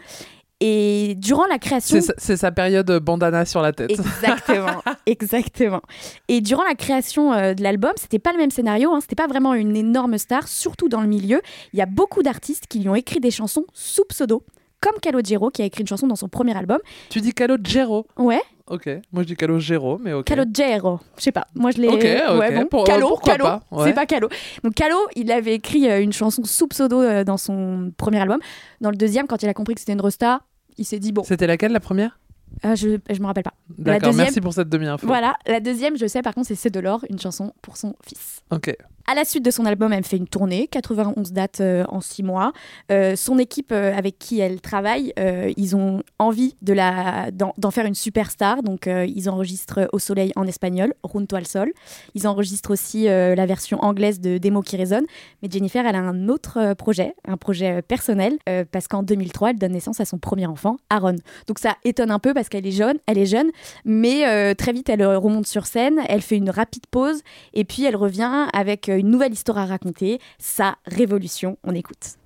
Et 0.67 1.13
durant 1.15 1.45
la 1.45 1.59
création. 1.59 1.99
C'est 2.17 2.37
sa- 2.37 2.51
période 2.51 2.89
euh, 2.89 2.99
bandana 2.99 3.45
sur 3.45 3.61
la 3.61 3.71
tête. 3.71 3.91
Exactement, 3.91 4.81
exactement. 5.05 5.81
Et 6.27 6.41
durant 6.41 6.63
la 6.63 6.73
création 6.73 7.33
euh, 7.33 7.53
de 7.53 7.61
l'album, 7.61 7.91
c'était 7.97 8.17
pas 8.19 8.31
le 8.31 8.37
même 8.39 8.49
scénario, 8.51 8.91
hein, 8.91 8.99
c'était 9.01 9.15
pas 9.15 9.27
vraiment 9.27 9.53
une 9.53 9.75
énorme 9.75 10.17
star, 10.17 10.47
surtout 10.47 10.89
dans 10.89 11.01
le 11.01 11.07
milieu. 11.07 11.41
Il 11.73 11.79
y 11.79 11.81
a 11.81 11.85
beaucoup 11.85 12.23
d'artistes 12.23 12.65
qui 12.67 12.79
lui 12.79 12.89
ont 12.89 12.95
écrit 12.95 13.19
des 13.19 13.29
chansons 13.31 13.65
sous 13.73 14.05
pseudo, 14.05 14.43
comme 14.81 14.95
Calogero 15.01 15.49
qui 15.51 15.61
a 15.61 15.65
écrit 15.65 15.81
une 15.81 15.87
chanson 15.87 16.07
dans 16.07 16.15
son 16.15 16.29
premier 16.29 16.55
album. 16.57 16.79
Tu 17.09 17.21
dis 17.21 17.33
Calogero? 17.33 18.07
Ouais, 18.17 18.41
Ok. 18.67 18.87
Moi, 19.11 19.21
je 19.21 19.27
dis 19.27 19.35
Calogero, 19.35 19.99
mais 20.01 20.13
ok. 20.13 20.25
Calogero, 20.25 20.99
je 21.17 21.21
sais 21.23 21.31
pas. 21.31 21.45
Moi 21.53 21.69
je 21.69 21.77
l'ai. 21.81 21.87
Ok, 21.87 21.97
ok. 22.33 22.39
Ouais, 22.39 22.51
bon. 22.55 22.65
Pour- 22.65 22.83
Calo, 22.85 23.09
pourquoi 23.09 23.33
Calo, 23.33 23.43
pas, 23.45 23.61
ouais. 23.69 23.83
c'est 23.85 23.93
pas 23.93 24.07
Calo. 24.07 24.27
Donc 24.63 24.73
Calo, 24.73 24.95
il 25.15 25.31
avait 25.31 25.53
écrit 25.53 25.87
euh, 25.87 26.01
une 26.01 26.11
chanson 26.13 26.43
sous 26.45 26.67
pseudo 26.67 26.99
euh, 27.03 27.23
dans 27.23 27.37
son 27.37 27.91
premier 27.95 28.19
album. 28.21 28.39
Dans 28.81 28.89
le 28.89 28.95
deuxième, 28.95 29.27
quand 29.27 29.43
il 29.43 29.49
a 29.49 29.53
compris 29.53 29.75
que 29.75 29.81
c'était 29.81 29.93
une 29.93 30.01
resta, 30.01 30.41
il 30.77 30.85
s'est 30.85 30.99
dit 30.99 31.11
bon, 31.11 31.23
C'était 31.23 31.47
laquelle 31.47 31.71
la 31.71 31.79
première? 31.79 32.19
Euh, 32.63 32.75
je 32.75 32.97
je 33.09 33.19
me 33.19 33.25
rappelle 33.25 33.43
pas. 33.43 33.53
D'accord, 33.77 34.09
deuxième- 34.11 34.25
merci 34.25 34.39
pour 34.41 34.53
cette 34.53 34.69
demi-info. 34.69 35.05
Voilà, 35.07 35.35
la 35.47 35.59
deuxième, 35.59 35.97
je 35.97 36.05
sais 36.07 36.21
par 36.21 36.33
contre, 36.33 36.47
c'est 36.47 36.55
C'est 36.55 36.69
de 36.69 36.79
l'or, 36.79 37.03
une 37.09 37.19
chanson 37.19 37.53
pour 37.61 37.75
son 37.77 37.95
fils. 38.05 38.41
Ok. 38.51 38.73
À 39.07 39.13
la 39.13 39.23
suite 39.23 39.45
de 39.45 39.51
son 39.51 39.65
album, 39.65 39.93
elle 39.93 40.03
fait 40.03 40.17
une 40.17 40.27
tournée, 40.27 40.67
91 40.67 41.31
dates 41.31 41.61
euh, 41.61 41.85
en 41.89 42.01
6 42.01 42.23
mois. 42.23 42.53
Euh, 42.91 43.15
son 43.15 43.37
équipe 43.37 43.71
euh, 43.71 43.95
avec 43.95 44.17
qui 44.17 44.39
elle 44.39 44.61
travaille, 44.61 45.13
ils 45.57 45.75
ont 45.75 46.01
envie 46.17 46.55
de 46.61 46.73
la 46.73 47.29
d'en 47.31 47.71
faire 47.71 47.85
une 47.85 47.95
superstar. 47.95 48.63
Donc, 48.63 48.87
ils 48.87 49.29
enregistrent 49.29 49.87
Au 49.93 49.99
soleil 49.99 50.31
en 50.35 50.45
espagnol, 50.47 50.93
Junto 51.11 51.35
al 51.35 51.45
sol. 51.45 51.71
Ils 52.15 52.27
enregistrent 52.27 52.71
aussi 52.71 53.05
la 53.05 53.45
version 53.45 53.83
anglaise 53.83 54.19
de 54.19 54.37
Des 54.37 54.51
mots 54.51 54.61
qui 54.61 54.77
résonnent. 54.77 55.05
Mais 55.41 55.49
Jennifer, 55.51 55.85
elle 55.85 55.95
a 55.95 55.99
un 55.99 56.29
autre 56.29 56.73
projet, 56.73 57.15
un 57.27 57.37
projet 57.37 57.81
personnel, 57.81 58.37
parce 58.71 58.87
qu'en 58.87 59.03
2003, 59.03 59.51
elle 59.51 59.59
donne 59.59 59.73
naissance 59.73 59.99
à 59.99 60.05
son 60.05 60.17
premier 60.17 60.47
enfant, 60.47 60.77
Aaron. 60.89 61.15
Donc, 61.47 61.59
ça 61.59 61.75
étonne 61.83 62.11
un 62.11 62.19
peu 62.19 62.33
parce 62.33 62.49
qu'elle 62.49 62.65
est 62.65 62.71
jeune, 62.71 62.97
elle 63.07 63.17
est 63.17 63.25
jeune, 63.25 63.51
mais 63.83 64.55
très 64.55 64.73
vite, 64.73 64.89
elle 64.89 65.05
remonte 65.05 65.47
sur 65.47 65.65
scène, 65.65 66.01
elle 66.07 66.21
fait 66.21 66.37
une 66.37 66.49
rapide 66.49 66.85
pause 66.89 67.21
et 67.53 67.63
puis 67.63 67.85
elle 67.85 67.95
revient 67.95 68.47
avec 68.53 68.89
euh, 68.95 68.99
une 68.99 69.09
nouvelle 69.09 69.33
histoire 69.33 69.57
à 69.57 69.65
raconter, 69.65 70.19
sa 70.39 70.77
révolution. 70.85 71.57
On 71.63 71.73
écoute. 71.73 72.17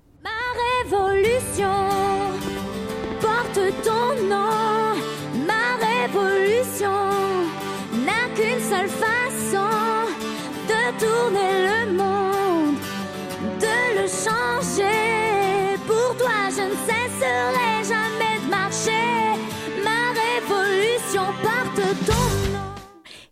révolution 0.84 1.68
porte 3.20 3.60
ton 3.84 4.28
nom. 4.28 4.96
Ma 5.46 5.76
révolution 5.86 7.08
n'a 8.06 8.28
qu'une 8.34 8.60
seule 8.60 8.88
façon 8.88 9.70
de 10.68 10.80
tourner 10.98 11.52
le 11.68 11.92
monde, 11.92 12.76
de 13.60 14.00
le 14.00 14.06
changer. 14.08 15.76
Pour 15.86 16.16
toi, 16.16 16.48
je 16.50 16.62
ne 16.62 16.76
cesserai 16.88 17.84
jamais 17.84 18.44
de 18.44 18.50
marcher. 18.50 19.38
Ma 19.84 20.12
révolution 20.24 21.24
porte 21.42 22.06
ton 22.06 22.52
nom. 22.52 22.74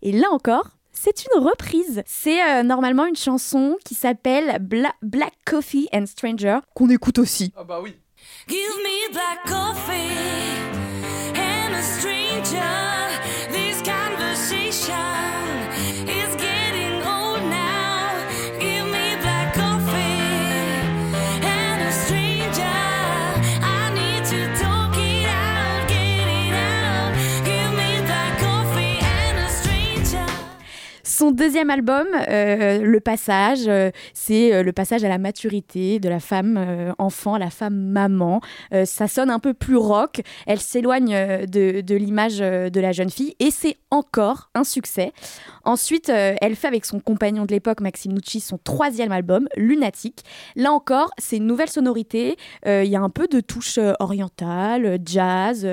Et 0.02 0.12
là 0.12 0.28
encore, 0.30 0.77
c'est 1.16 1.26
une 1.34 1.42
reprise. 1.44 2.02
C'est 2.06 2.42
euh, 2.42 2.62
normalement 2.62 3.06
une 3.06 3.16
chanson 3.16 3.76
qui 3.84 3.94
s'appelle 3.94 4.58
Bla- 4.60 4.94
Black 5.02 5.32
Coffee 5.44 5.88
and 5.92 6.06
Stranger, 6.06 6.58
qu'on 6.74 6.90
écoute 6.90 7.18
aussi. 7.18 7.52
Ah 7.56 7.64
bah 7.64 7.80
oui. 7.82 7.96
Give 8.48 8.58
me 8.58 9.12
black 9.12 9.44
coffee 9.46 10.10
and 11.34 11.74
a 11.74 11.82
stranger. 11.82 12.58
This 13.50 13.82
conversation 13.82 14.94
Son 31.18 31.32
deuxième 31.32 31.68
album, 31.68 32.06
euh, 32.28 32.80
Le 32.80 33.00
Passage, 33.00 33.66
euh, 33.66 33.90
c'est 34.14 34.54
euh, 34.54 34.62
le 34.62 34.70
passage 34.72 35.02
à 35.02 35.08
la 35.08 35.18
maturité 35.18 35.98
de 35.98 36.08
la 36.08 36.20
femme 36.20 36.94
enfant 36.98 37.34
à 37.34 37.40
la 37.40 37.50
femme 37.50 37.75
maman. 37.75 38.40
Ça 38.84 39.08
sonne 39.08 39.28
un 39.28 39.40
peu 39.40 39.52
plus 39.52 39.76
rock. 39.76 40.20
Elle 40.46 40.60
s'éloigne 40.60 41.44
de, 41.46 41.94
l'image 41.96 42.38
de 42.38 42.80
la 42.80 42.92
jeune 42.92 43.10
fille 43.10 43.34
et 43.40 43.50
c'est 43.50 43.78
encore 43.90 44.50
un 44.54 44.62
succès. 44.62 45.12
Ensuite, 45.64 46.08
elle 46.08 46.54
fait 46.54 46.68
avec 46.68 46.84
son 46.84 47.00
compagnon 47.00 47.44
de 47.46 47.52
l'époque, 47.52 47.80
Maxime 47.80 48.12
Nucci, 48.12 48.40
son 48.40 48.58
troisième 48.58 49.10
album, 49.12 49.48
Lunatique. 49.56 50.25
Là 50.54 50.72
encore, 50.72 51.10
c'est 51.18 51.38
une 51.38 51.46
nouvelle 51.46 51.68
sonorité. 51.68 52.37
Il 52.64 52.87
y 52.87 52.96
a 52.96 53.00
un 53.00 53.10
peu 53.10 53.26
de 53.26 53.40
touche 53.40 53.78
euh, 53.78 53.94
orientale, 54.00 54.87
euh, 54.87 54.98
jazz. 55.04 55.66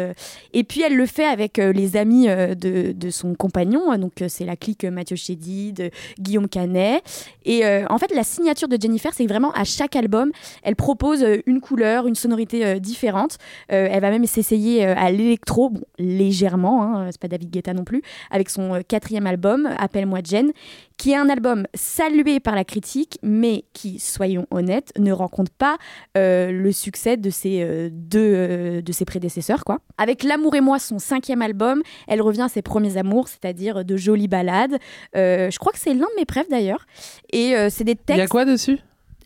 et 0.53 0.63
puis, 0.63 0.81
elle 0.81 0.95
le 0.95 1.05
fait 1.05 1.25
avec 1.25 1.57
les 1.57 1.97
amis 1.97 2.27
de, 2.27 3.09
son 3.09 3.35
compagnon. 3.35 3.95
Donc, 3.97 4.23
c'est 4.27 4.45
la 4.45 4.55
clique 4.55 4.85
Mathieu 4.85 5.15
Chédid, 5.35 5.81
euh, 5.81 5.89
Guillaume 6.19 6.47
Canet. 6.47 7.03
Et 7.43 7.65
euh, 7.65 7.85
en 7.89 7.97
fait, 7.97 8.13
la 8.13 8.23
signature 8.23 8.67
de 8.67 8.77
Jennifer, 8.79 9.13
c'est 9.13 9.27
vraiment 9.27 9.51
à 9.51 9.63
chaque 9.63 9.95
album, 9.95 10.31
elle 10.63 10.75
propose 10.75 11.23
euh, 11.23 11.41
une 11.45 11.61
couleur, 11.61 12.07
une 12.07 12.15
sonorité 12.15 12.79
différente. 12.79 13.37
Elle 13.67 14.01
va 14.01 14.09
même 14.09 14.25
s'essayer 14.25 14.85
à 14.85 15.11
l'électro, 15.11 15.69
bon, 15.69 15.81
légèrement, 15.97 16.83
hein, 16.83 17.07
c'est 17.11 17.19
pas 17.19 17.27
David 17.27 17.49
Guetta 17.49 17.73
non 17.73 17.83
plus, 17.83 18.01
avec 18.31 18.49
son 18.49 18.81
quatrième 18.87 19.27
album, 19.27 19.69
Appelle-moi 19.77 20.19
Jen, 20.23 20.51
qui 20.97 21.11
est 21.11 21.15
un 21.15 21.29
album 21.29 21.67
salué 21.73 22.39
par 22.39 22.55
la 22.55 22.63
critique, 22.63 23.19
mais 23.21 23.65
qui, 23.73 23.99
soyons 23.99 24.47
honnêtes, 24.51 24.91
ne 24.97 25.11
rencontre 25.11 25.51
pas 25.51 25.77
euh, 26.17 26.51
le 26.51 26.71
succès 26.71 27.17
de 27.17 27.29
ses 27.29 27.61
euh, 27.63 27.89
deux 27.91 28.19
euh, 28.19 28.81
de 28.81 28.91
ses 28.91 29.05
prédécesseurs, 29.05 29.65
quoi. 29.65 29.79
Avec 29.97 30.23
L'amour 30.23 30.55
et 30.55 30.61
moi, 30.61 30.79
son 30.79 30.97
cinquième 30.99 31.41
album, 31.41 31.81
elle 32.07 32.21
revient 32.21 32.43
à 32.43 32.49
ses 32.49 32.61
premiers 32.61 32.97
amours, 32.97 33.27
c'est-à-dire 33.27 33.83
de 33.83 33.97
jolies 33.97 34.27
ballades. 34.29 34.77
Euh, 35.15 35.51
je 35.51 35.59
crois 35.59 35.73
que 35.73 35.79
c'est 35.79 35.93
l'un 35.93 36.07
de 36.07 36.15
mes 36.17 36.25
préfs 36.25 36.49
d'ailleurs. 36.49 36.85
Et 37.31 37.53
c'est 37.69 37.83
des 37.83 37.91
Il 37.91 37.97
textes. 37.97 38.19
y 38.19 38.21
a 38.21 38.27
quoi 38.27 38.45
dessus? 38.45 38.79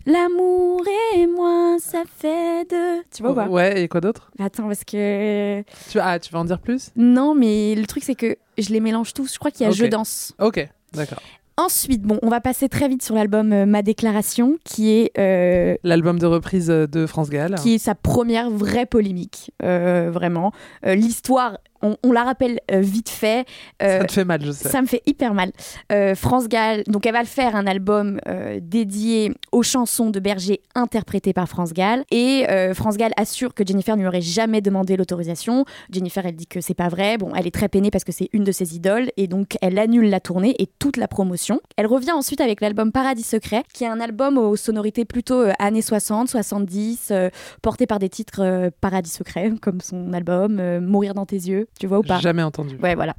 L'amour 0.06 0.82
et 1.16 1.28
moi, 1.28 1.76
ça 1.80 2.04
fait 2.18 2.68
deux. 2.70 3.04
Tu 3.16 3.22
vois 3.22 3.32
ou 3.32 3.36
pas? 3.36 3.48
Ouais, 3.48 3.84
et 3.84 3.88
quoi 3.88 4.02
d'autre? 4.02 4.32
Attends, 4.40 4.68
parce 4.68 4.84
que. 4.84 5.62
tu... 5.92 6.00
Ah, 6.00 6.18
tu 6.20 6.32
vas 6.34 6.40
en 6.40 6.46
dire 6.46 6.60
plus? 6.60 6.90
Non, 6.96 7.36
mais 7.36 7.76
le 7.76 7.86
truc, 7.86 8.04
c'est 8.04 8.16
que 8.16 8.38
je 8.58 8.70
les 8.70 8.80
mélange 8.80 9.14
tous. 9.14 9.34
Je 9.34 9.38
crois 9.38 9.52
qu'il 9.52 9.66
y 9.66 9.70
a 9.70 9.72
jeu 9.72 9.88
danse. 9.90 10.34
Ok, 10.40 10.68
d'accord. 10.94 11.22
Ensuite, 11.60 12.04
bon, 12.04 12.20
on 12.22 12.30
va 12.30 12.40
passer 12.40 12.70
très 12.70 12.88
vite 12.88 13.04
sur 13.04 13.16
l'album 13.16 13.52
euh, 13.52 13.66
Ma 13.66 13.82
Déclaration, 13.82 14.58
qui 14.64 14.92
est, 14.92 15.12
euh, 15.20 15.76
L'album 15.84 16.18
de 16.18 16.26
reprise 16.26 16.70
euh, 16.70 16.88
de 16.88 17.06
France 17.06 17.30
Gall. 17.30 17.56
qui 17.56 17.74
est 17.74 17.78
sa 17.80 17.96
première 17.96 18.50
vraie 18.50 18.86
polémique, 18.86 19.52
euh, 19.62 20.10
vraiment. 20.10 20.54
L'histoire, 20.86 21.58
on, 21.82 21.98
on 22.04 22.12
la 22.12 22.24
rappelle 22.24 22.60
euh, 22.72 22.80
vite 22.80 23.10
fait. 23.10 23.46
Euh, 23.82 24.00
Ça 24.00 24.06
te 24.06 24.12
fait 24.12 24.26
mal, 24.26 24.44
je 24.44 24.52
sais. 24.52 24.70
Ça 24.70 24.82
me 24.82 24.88
fait 24.88 25.02
hyper 25.06 25.34
mal. 25.34 25.52
Euh, 25.92 26.16
France 26.16 26.48
Gall, 26.48 26.84
donc 26.88 27.06
elle 27.06 27.14
va 27.14 27.26
faire 27.26 27.56
un 27.56 27.68
album 27.68 28.20
dédié 28.62 29.34
aux 29.52 29.64
chansons 29.64 30.10
de 30.10 30.20
Berger 30.20 30.62
interprétées 30.76 31.34
par 31.34 31.48
France 31.48 31.74
Gall. 31.74 32.04
Et 32.12 32.46
France 32.74 32.98
Gall 32.98 33.12
assure 33.18 33.54
que 33.54 33.66
Jennifer 33.66 33.96
ne 33.96 34.02
lui 34.02 34.08
aurait 34.08 34.22
jamais 34.22 34.62
demandé 34.62 34.98
l'autorisation. 34.98 35.66
Jennifer, 35.92 36.26
elle 36.26 36.36
dit 36.36 36.48
que 36.48 36.62
c'est 36.62 36.74
pas 36.74 36.90
vrai. 36.90 37.18
Bon, 37.18 37.32
elle 37.36 37.48
est 37.48 37.54
très 37.54 37.70
peinée 37.70 37.92
parce 37.92 38.04
que 38.04 38.12
c'est 38.12 38.30
une 38.34 38.44
de 38.44 38.52
ses 38.52 38.76
idoles. 38.76 39.10
Et 39.18 39.28
donc, 39.28 39.58
elle 39.62 39.78
annule 39.80 40.10
la 40.10 40.20
tournée 40.20 40.56
et 40.60 40.68
toute 40.80 40.98
la 40.98 41.08
promotion. 41.08 41.62
Elle 41.78 41.88
revient 41.88 42.12
ensuite 42.12 42.42
avec 42.42 42.62
l'album 42.62 42.92
Paradis 42.92 43.24
Secret, 43.24 43.64
qui 43.74 43.84
est 43.84 43.88
un 43.88 44.00
album 44.00 44.38
aux 44.38 44.56
sonorités 44.56 45.06
plutôt 45.06 45.44
années 45.60 45.82
60, 45.82 46.30
70, 46.30 47.10
euh, 47.12 47.30
porté 47.62 47.88
par 47.88 48.00
des 48.00 48.10
titres 48.10 48.70
Paradis 48.82 49.10
Secret, 49.10 49.54
comme 49.62 49.82
son 49.82 50.14
album 50.14 50.80
Mourir 50.80 51.14
dans 51.14 51.26
tes 51.26 51.36
yeux. 51.36 51.68
Tu 51.80 51.88
vois 51.88 52.00
ou 52.00 52.04
pas 52.04 52.20
Jamais 52.20 52.44
entendu. 52.44 52.78
Ouais, 52.78 52.96
voilà. 52.96 53.16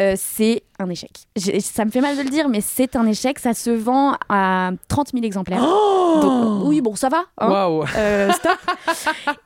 Euh, 0.00 0.14
c'est 0.16 0.62
un 0.82 0.90
échec. 0.90 1.10
Ça 1.60 1.84
me 1.84 1.90
fait 1.90 2.00
mal 2.00 2.16
de 2.16 2.22
le 2.22 2.30
dire, 2.30 2.48
mais 2.48 2.60
c'est 2.60 2.96
un 2.96 3.06
échec. 3.06 3.38
Ça 3.38 3.54
se 3.54 3.70
vend 3.70 4.16
à 4.28 4.70
30 4.88 5.08
000 5.12 5.24
exemplaires. 5.24 5.62
Donc, 5.62 6.64
oui, 6.66 6.80
bon, 6.80 6.94
ça 6.94 7.08
va. 7.08 7.22
hein. 7.38 7.80
Euh, 7.96 8.30
stop. 8.32 8.52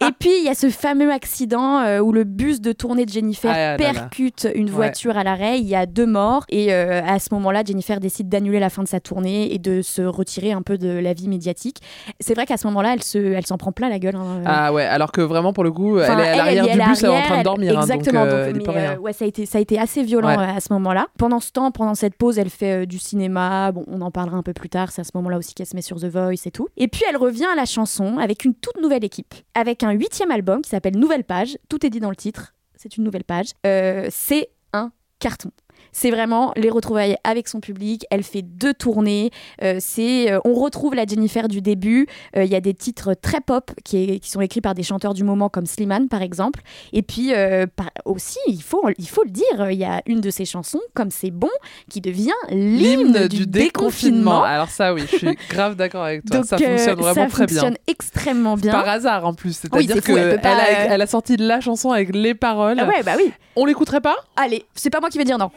Et 0.01 0.11
puis, 0.19 0.31
il 0.39 0.45
y 0.45 0.49
a 0.49 0.55
ce 0.55 0.69
fameux 0.71 1.13
accident 1.13 1.81
euh, 1.81 2.01
où 2.01 2.13
le 2.13 2.25
bus 2.25 2.61
de 2.61 2.73
tournée 2.73 3.07
de 3.07 3.11
Jennifer 3.11 3.51
Ah 3.55 3.57
là 3.59 3.71
là. 3.73 3.77
percute 3.77 4.49
une 4.55 4.67
Ouais. 4.67 4.71
voiture 4.73 5.17
à 5.17 5.25
l'arrêt. 5.25 5.59
Il 5.61 5.67
y 5.67 5.75
a 5.77 5.87
deux 5.87 6.07
morts. 6.07 6.45
Et 6.49 6.73
euh, 6.73 7.01
à 7.07 7.19
ce 7.19 7.29
moment-là, 7.35 7.63
Jennifer 7.65 8.01
décide 8.01 8.29
d'annuler 8.29 8.59
la 8.61 8.69
fin 8.71 8.83
de 8.83 8.89
sa 8.89 9.01
tournée 9.01 9.55
et 9.55 9.59
de 9.59 9.81
se 9.83 10.03
retirer 10.03 10.53
un 10.53 10.63
peu 10.63 10.77
de 10.79 10.89
la 10.89 11.13
vie 11.13 11.29
médiatique. 11.29 11.79
C'est 12.21 12.35
vrai 12.35 12.47
qu'à 12.47 12.57
ce 12.57 12.67
moment-là, 12.67 12.95
elle 12.95 13.03
se, 13.03 13.19
elle 13.19 13.47
s'en 13.47 13.59
prend 13.59 13.73
plein 13.73 13.89
la 13.89 13.99
gueule. 13.99 14.17
hein. 14.17 14.43
Ah 14.45 14.73
ouais, 14.73 14.85
alors 14.85 15.13
que 15.13 15.21
vraiment 15.21 15.53
pour 15.53 15.65
le 15.65 15.71
coup, 15.73 15.99
Enfin, 16.01 16.19
elle 16.19 16.25
est 16.25 16.29
à 16.31 16.37
l'arrière 16.37 16.65
du 16.67 16.79
bus, 16.91 17.03
elle 17.03 17.11
est 17.11 17.17
en 17.19 17.23
train 17.23 17.39
de 17.39 17.45
dormir. 17.45 17.79
hein, 17.79 17.83
Exactement. 17.83 18.27
donc, 18.27 18.59
donc, 18.65 18.75
mais, 18.75 18.89
rien. 18.89 18.99
ouais, 18.99 19.13
ça 19.13 19.25
a 19.25 19.29
été, 19.29 19.47
ça 19.47 19.59
a 19.59 19.61
été 19.61 19.79
assez 19.79 20.03
violent 20.03 20.27
Ouais. 20.37 20.47
à 20.57 20.61
ce 20.61 20.73
moment-là. 20.73 21.07
Pendant 21.27 21.41
ce 21.41 21.51
temps, 21.51 21.73
pendant 21.73 21.97
cette 21.97 22.15
pause, 22.15 22.39
elle 22.39 22.51
fait 22.51 22.83
euh, 22.83 22.87
du 22.87 23.01
cinéma. 23.01 23.73
Bon, 23.73 23.83
on 23.89 24.01
en 24.01 24.13
parlera 24.13 24.37
un 24.37 24.45
peu 24.45 24.53
plus 24.53 24.69
tard. 24.69 24.93
C'est 24.93 25.01
à 25.01 25.05
ce 25.05 25.11
moment-là 25.15 25.39
aussi 25.39 25.55
qu'elle 25.55 25.67
se 25.67 25.75
met 25.75 25.83
sur 25.83 25.99
The 25.99 26.05
Voice 26.05 26.47
et 26.47 26.53
tout. 26.53 26.69
Et 26.77 26.87
puis 26.87 27.03
elle 27.09 27.17
revient 27.17 27.47
à 27.47 27.57
la 27.57 27.65
chanson 27.65 28.19
avec 28.19 28.45
une 28.45 28.55
toute 28.55 28.81
nouvelle 28.81 29.05
équipe, 29.05 29.35
avec 29.53 29.83
un 29.83 29.91
huitième 29.91 30.31
album 30.31 30.63
qui 30.63 30.71
s'appelle 30.71 30.97
Nouvelle 30.97 31.25
Page. 31.25 31.59
Tout 31.69 31.85
est 31.85 31.91
dit 31.91 31.99
dans 31.99 32.11
le 32.11 32.15
titre. 32.15 32.55
C'est 32.77 32.97
une 32.97 33.03
nouvelle 33.03 33.25
page. 33.25 33.49
Euh, 33.67 34.07
c'est 34.09 34.51
un 34.73 34.93
carton. 35.19 35.51
C'est 35.99 36.11
vraiment 36.11 36.53
les 36.57 36.69
retrouvailles 36.69 37.17
avec 37.25 37.49
son 37.49 37.61
public. 37.61 38.05
Elle 38.11 38.23
fait 38.23 38.43
deux 38.43 38.75
tournées. 38.75 39.31
Euh, 39.63 39.79
c'est, 39.81 40.31
euh, 40.31 40.41
on 40.45 40.53
retrouve 40.53 40.95
la 40.95 41.07
Jennifer 41.07 41.49
du 41.49 41.63
début. 41.63 42.07
Euh, 42.37 42.45
Il 42.45 42.51
y 42.51 42.55
a 42.55 42.61
des 42.61 42.75
titres 42.75 43.15
très 43.15 43.41
pop 43.41 43.71
qui, 43.83 43.97
est- 44.05 44.19
qui 44.19 44.31
sont 44.31 44.43
écrits 44.43 44.61
par 44.61 44.75
des 44.75 44.83
chanteurs 44.83 45.15
du 45.15 45.25
moment 45.25 45.49
comme 45.49 45.65
Slimane 45.65 46.09
par 46.09 46.21
exemple. 46.21 46.61
Et 46.93 47.01
puis 47.01 47.33
par- 47.77 47.89
aussi, 48.05 48.39
il 48.47 48.63
faut, 48.63 48.87
il 48.99 49.09
faut 49.09 49.25
le 49.25 49.31
dire, 49.31 49.71
il 49.71 49.79
y 49.79 49.85
a 49.85 50.03
une 50.05 50.21
de 50.21 50.29
ses 50.29 50.45
chansons, 50.45 50.83
comme 50.93 51.11
c'est 51.11 51.31
bon, 51.31 51.49
qui 51.89 52.03
devient 52.03 52.29
l'hymne 52.51 53.27
du, 53.29 53.47
déconfinement. 53.47 54.43
Alors 54.43 54.69
ça, 54.69 54.93
oui, 54.93 55.03
je 55.11 55.17
suis 55.17 55.39
grave 55.49 55.77
d'accord 55.77 56.03
avec 56.05 56.27
toi. 56.27 56.37
Donc, 56.41 56.47
ça 56.47 56.59
fonctionne 56.59 56.95
vraiment 56.99 57.15
ça 57.15 57.27
très 57.31 57.47
bien. 57.47 57.55
fonctionne 57.61 57.77
extrêmement 57.87 58.57
bien. 58.57 58.73
Par 58.73 58.87
hasard 58.87 59.25
en 59.25 59.33
plus, 59.33 59.57
c'est-à-dire 59.57 60.03
qu'elle 60.03 60.41
pas, 60.43 60.57
a, 60.57 60.69
elle 60.91 61.01
a 61.01 61.07
sorti 61.07 61.37
la 61.39 61.61
chanson 61.61 61.91
avec 61.91 62.15
les 62.15 62.35
paroles. 62.35 62.79
Ah 62.81 62.87
ouais, 62.87 63.03
bah 63.03 63.13
oui. 63.17 63.33
On 63.57 63.65
l'écouterait 63.65 64.03
pas? 64.03 64.17
Allez, 64.37 64.67
c'est 64.75 64.91
pas 64.91 65.01
moi 65.01 65.09
qui 65.09 65.17
vais 65.17 65.25
dire 65.25 65.39
non. 65.39 65.51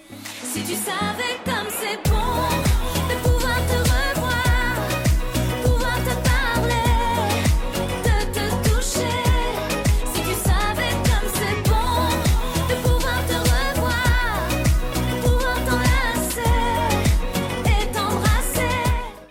Si 0.44 0.62
tu 0.62 0.76
savais 0.76 1.49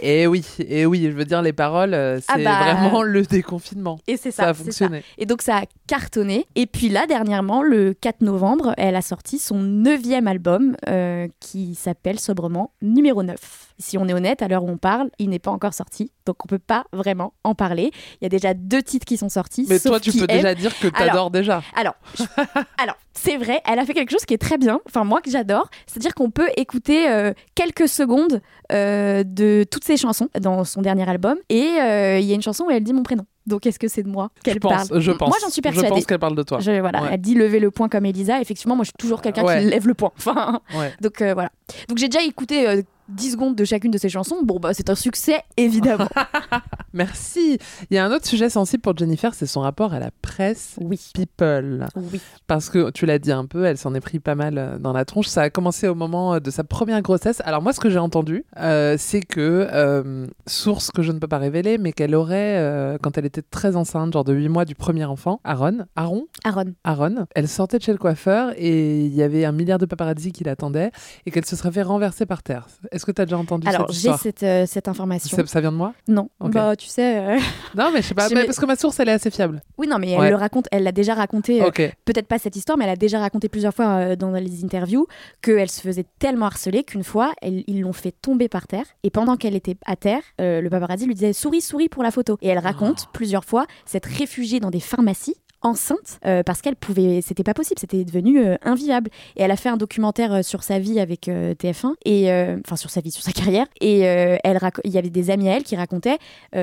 Et 0.00 0.26
oui, 0.26 0.44
et 0.60 0.86
oui, 0.86 1.04
je 1.10 1.16
veux 1.16 1.24
dire, 1.24 1.42
les 1.42 1.52
paroles, 1.52 1.94
euh, 1.94 2.18
c'est 2.20 2.26
Ah 2.28 2.38
bah. 2.38 2.74
vraiment 2.74 3.02
le 3.02 3.22
déconfinement. 3.22 3.98
Et 4.06 4.16
c'est 4.16 4.30
Ça 4.30 4.44
ça, 4.44 4.48
a 4.50 4.54
c'est 4.54 4.64
fonctionné. 4.64 5.00
ça. 5.00 5.06
Et 5.18 5.26
donc 5.26 5.42
ça 5.42 5.58
a 5.58 5.62
cartonné. 5.86 6.46
Et 6.54 6.66
puis 6.66 6.88
là, 6.88 7.06
dernièrement, 7.06 7.62
le 7.62 7.94
4 7.94 8.20
novembre, 8.22 8.74
elle 8.76 8.96
a 8.96 9.02
sorti 9.02 9.38
son 9.38 9.58
neuvième 9.60 10.28
album 10.28 10.76
euh, 10.88 11.26
qui 11.40 11.74
s'appelle 11.74 12.18
sobrement 12.20 12.72
Numéro 12.82 13.22
9. 13.22 13.67
Si 13.78 13.96
on 13.96 14.08
est 14.08 14.12
honnête, 14.14 14.42
à 14.42 14.48
l'heure 14.48 14.64
où 14.64 14.68
on 14.68 14.76
parle, 14.76 15.08
il 15.18 15.28
n'est 15.30 15.38
pas 15.38 15.50
encore 15.52 15.72
sorti. 15.74 16.10
Donc 16.26 16.44
on 16.44 16.48
peut 16.48 16.58
pas 16.58 16.84
vraiment 16.92 17.32
en 17.44 17.54
parler. 17.54 17.90
Il 18.20 18.24
y 18.24 18.26
a 18.26 18.28
déjà 18.28 18.52
deux 18.54 18.82
titres 18.82 19.04
qui 19.06 19.16
sont 19.16 19.28
sortis. 19.28 19.66
Mais 19.68 19.78
sauf 19.78 19.90
toi, 19.92 20.00
tu 20.00 20.12
peux 20.12 20.26
déjà 20.26 20.54
dire 20.54 20.76
que 20.78 20.88
Alors, 20.88 20.98
t'adores 20.98 21.30
déjà. 21.30 21.62
Alors, 21.76 21.94
je- 22.18 22.24
alors 22.82 22.96
c'est 23.14 23.36
vrai, 23.36 23.60
elle 23.68 23.78
a 23.78 23.84
fait 23.84 23.94
quelque 23.94 24.10
chose 24.10 24.24
qui 24.24 24.34
est 24.34 24.38
très 24.38 24.58
bien, 24.58 24.80
enfin 24.86 25.04
moi 25.04 25.20
que 25.20 25.30
j'adore, 25.30 25.68
c'est-à-dire 25.86 26.14
qu'on 26.14 26.30
peut 26.30 26.48
écouter 26.56 27.08
euh, 27.10 27.32
quelques 27.56 27.88
secondes 27.88 28.40
euh, 28.72 29.24
de 29.24 29.64
toutes 29.68 29.82
ses 29.84 29.96
chansons 29.96 30.28
dans 30.40 30.62
son 30.64 30.82
dernier 30.82 31.08
album, 31.08 31.36
et 31.48 31.62
euh, 31.80 32.18
il 32.20 32.26
y 32.26 32.32
a 32.32 32.34
une 32.34 32.42
chanson 32.42 32.64
où 32.64 32.70
elle 32.70 32.82
dit 32.84 32.92
mon 32.92 33.02
prénom. 33.02 33.24
Donc 33.46 33.66
est-ce 33.66 33.78
que 33.78 33.88
c'est 33.88 34.02
de 34.02 34.08
moi 34.08 34.30
qu'elle 34.44 34.60
parle 34.60 35.00
je 35.00 35.10
pense. 35.10 35.28
Moi 35.30 35.38
j'en 35.40 35.48
suis 35.50 35.62
persuadée. 35.62 35.88
Je 35.88 35.92
pense 35.94 36.04
qu'elle 36.06 36.18
parle 36.18 36.36
de 36.36 36.42
toi. 36.42 36.60
Je- 36.60 36.80
voilà, 36.80 37.02
Ouais. 37.02 37.08
elle 37.12 37.20
dit 37.20 37.34
lever 37.34 37.60
le 37.60 37.70
poing 37.70 37.88
comme 37.88 38.04
Elisa. 38.06 38.40
Effectivement, 38.40 38.76
moi 38.76 38.84
je 38.84 38.88
suis 38.90 38.98
toujours 38.98 39.22
quelqu'un 39.22 39.42
Ouais. 39.44 39.60
qui 39.60 39.66
lève 39.70 39.86
le 39.88 39.94
poing. 39.94 40.12
Enfin, 40.18 40.60
Ouais. 40.76 40.92
donc 41.00 41.22
euh, 41.22 41.32
voilà. 41.34 41.50
Donc 41.88 41.96
j'ai 41.98 42.08
déjà 42.08 42.22
écouté 42.24 42.68
euh, 42.68 42.82
10 43.08 43.32
secondes 43.32 43.56
de 43.56 43.64
chacune 43.64 43.90
de 43.90 43.98
ses 43.98 44.08
chansons. 44.08 44.42
Bon 44.42 44.58
bah 44.58 44.74
c'est 44.74 44.90
un 44.90 44.94
succès 44.94 45.42
évidemment. 45.56 46.08
Merci. 46.92 47.58
Il 47.90 47.94
y 47.94 47.98
a 47.98 48.04
un 48.04 48.12
autre 48.12 48.26
sujet 48.26 48.50
sensible 48.50 48.80
pour 48.80 48.96
Jennifer, 48.96 49.34
c'est 49.34 49.46
son 49.46 49.60
rapport 49.60 49.92
à 49.92 49.98
la 49.98 50.10
presse 50.22 50.76
oui. 50.80 51.00
people. 51.14 51.86
Oui. 51.96 52.20
Parce 52.46 52.70
que 52.70 52.90
tu 52.90 53.06
l'as 53.06 53.18
dit 53.18 53.32
un 53.32 53.46
peu, 53.46 53.64
elle 53.64 53.78
s'en 53.78 53.94
est 53.94 54.00
pris 54.00 54.18
pas 54.18 54.34
mal 54.34 54.58
euh, 54.58 54.78
dans 54.78 54.92
la 54.92 55.04
tronche. 55.04 55.26
Ça 55.26 55.42
a 55.42 55.50
commencé 55.50 55.88
au 55.88 55.94
moment 55.94 56.34
euh, 56.34 56.40
de 56.40 56.50
sa 56.50 56.64
première 56.64 57.02
grossesse. 57.02 57.42
Alors 57.44 57.62
moi, 57.62 57.72
ce 57.72 57.80
que 57.80 57.90
j'ai 57.90 57.98
entendu, 57.98 58.44
euh, 58.58 58.96
c'est 58.98 59.20
que, 59.20 59.68
euh, 59.72 60.26
source 60.46 60.90
que 60.90 61.02
je 61.02 61.12
ne 61.12 61.18
peux 61.18 61.28
pas 61.28 61.38
révéler, 61.38 61.78
mais 61.78 61.92
qu'elle 61.92 62.14
aurait, 62.14 62.58
euh, 62.58 62.98
quand 63.00 63.18
elle 63.18 63.26
était 63.26 63.42
très 63.42 63.76
enceinte, 63.76 64.12
genre 64.12 64.24
de 64.24 64.34
8 64.34 64.48
mois 64.48 64.64
du 64.64 64.74
premier 64.74 65.04
enfant, 65.04 65.40
Aaron, 65.44 65.86
Aaron, 65.96 66.26
Aaron. 66.44 66.72
Aaron, 66.84 67.26
elle 67.34 67.48
sortait 67.48 67.78
de 67.78 67.82
chez 67.82 67.92
le 67.92 67.98
coiffeur 67.98 68.52
et 68.56 69.04
il 69.04 69.14
y 69.14 69.22
avait 69.22 69.44
un 69.44 69.52
milliard 69.52 69.78
de 69.78 69.86
paparazzi 69.86 70.32
qui 70.32 70.44
l'attendait 70.44 70.90
et 71.26 71.30
qu'elle 71.30 71.44
se 71.44 71.56
serait 71.56 71.72
fait 71.72 71.82
renverser 71.82 72.26
par 72.26 72.42
terre. 72.42 72.66
Est-ce 72.98 73.06
que 73.06 73.12
tu 73.12 73.22
as 73.22 73.26
déjà 73.26 73.38
entendu 73.38 73.68
Alors 73.68 73.82
cette 73.86 73.90
j'ai 73.92 73.98
histoire 74.00 74.18
cette, 74.20 74.42
euh, 74.42 74.66
cette 74.66 74.88
information. 74.88 75.36
Ça, 75.36 75.46
ça 75.46 75.60
vient 75.60 75.70
de 75.70 75.76
moi 75.76 75.94
Non. 76.08 76.28
Bah 76.40 76.74
tu 76.74 76.88
sais. 76.88 77.18
euh, 77.18 77.38
Non, 77.76 77.90
mais 77.94 78.02
je 78.02 78.08
sais 78.08 78.14
pas, 78.14 78.28
mais 78.34 78.44
parce 78.44 78.58
que 78.58 78.66
ma 78.66 78.74
source, 78.76 78.98
elle 78.98 79.08
est 79.08 79.12
assez 79.12 79.30
fiable. 79.30 79.62
Oui, 79.78 79.86
non, 79.86 79.98
mais 79.98 80.10
elle 80.10 80.30
le 80.30 80.34
raconte, 80.36 80.66
elle 80.72 80.82
l'a 80.82 80.90
déjà 80.92 81.14
raconté, 81.14 81.62
euh, 81.62 81.70
peut-être 82.04 82.26
pas 82.26 82.38
cette 82.38 82.56
histoire, 82.56 82.76
mais 82.76 82.84
elle 82.84 82.90
a 82.90 82.96
déjà 82.96 83.20
raconté 83.20 83.48
plusieurs 83.48 83.72
fois 83.72 83.86
euh, 83.86 84.16
dans 84.16 84.32
les 84.32 84.64
interviews 84.64 85.06
qu'elle 85.42 85.70
se 85.70 85.80
faisait 85.80 86.06
tellement 86.18 86.46
harceler 86.46 86.82
qu'une 86.84 87.04
fois, 87.04 87.32
elle- 87.40 87.62
ils 87.68 87.80
l'ont 87.80 87.92
fait 87.92 88.12
tomber 88.12 88.48
par 88.48 88.66
terre. 88.66 88.84
Et 89.04 89.10
pendant 89.10 89.36
qu'elle 89.36 89.54
était 89.54 89.76
à 89.86 89.94
terre, 89.96 90.22
le 90.40 90.68
paparazzi 90.68 91.06
lui 91.06 91.14
disait 91.14 91.32
souris, 91.32 91.60
souris 91.60 91.88
pour 91.88 92.02
la 92.02 92.10
photo. 92.10 92.36
Et 92.42 92.48
elle 92.48 92.58
raconte 92.58 93.04
Oh. 93.06 93.10
plusieurs 93.12 93.44
fois 93.44 93.66
s'être 93.86 94.06
réfugiée 94.08 94.58
dans 94.60 94.70
des 94.70 94.80
pharmacies 94.80 95.36
enceinte 95.62 96.20
euh, 96.24 96.42
parce 96.42 96.62
qu'elle 96.62 96.76
pouvait 96.76 97.20
c'était 97.20 97.42
pas 97.42 97.54
possible 97.54 97.80
c'était 97.80 98.04
devenu 98.04 98.38
euh, 98.38 98.56
invivable 98.62 99.10
et 99.36 99.42
elle 99.42 99.50
a 99.50 99.56
fait 99.56 99.68
un 99.68 99.76
documentaire 99.76 100.32
euh, 100.32 100.42
sur 100.42 100.62
sa 100.62 100.78
vie 100.78 101.00
avec 101.00 101.28
euh, 101.28 101.54
TF1 101.54 101.94
et 102.04 102.30
enfin 102.64 102.76
sur 102.76 102.90
sa 102.90 103.00
vie 103.00 103.10
sur 103.10 103.22
sa 103.22 103.32
carrière. 103.38 103.66
Et 103.80 104.00
elle 104.00 104.58
il 104.84 104.90
y 104.90 104.98
avait 104.98 105.10
des 105.10 105.30
amis 105.30 105.48
à 105.48 105.56
elle 105.56 105.62
qui 105.62 105.76
racontaient 105.76 106.18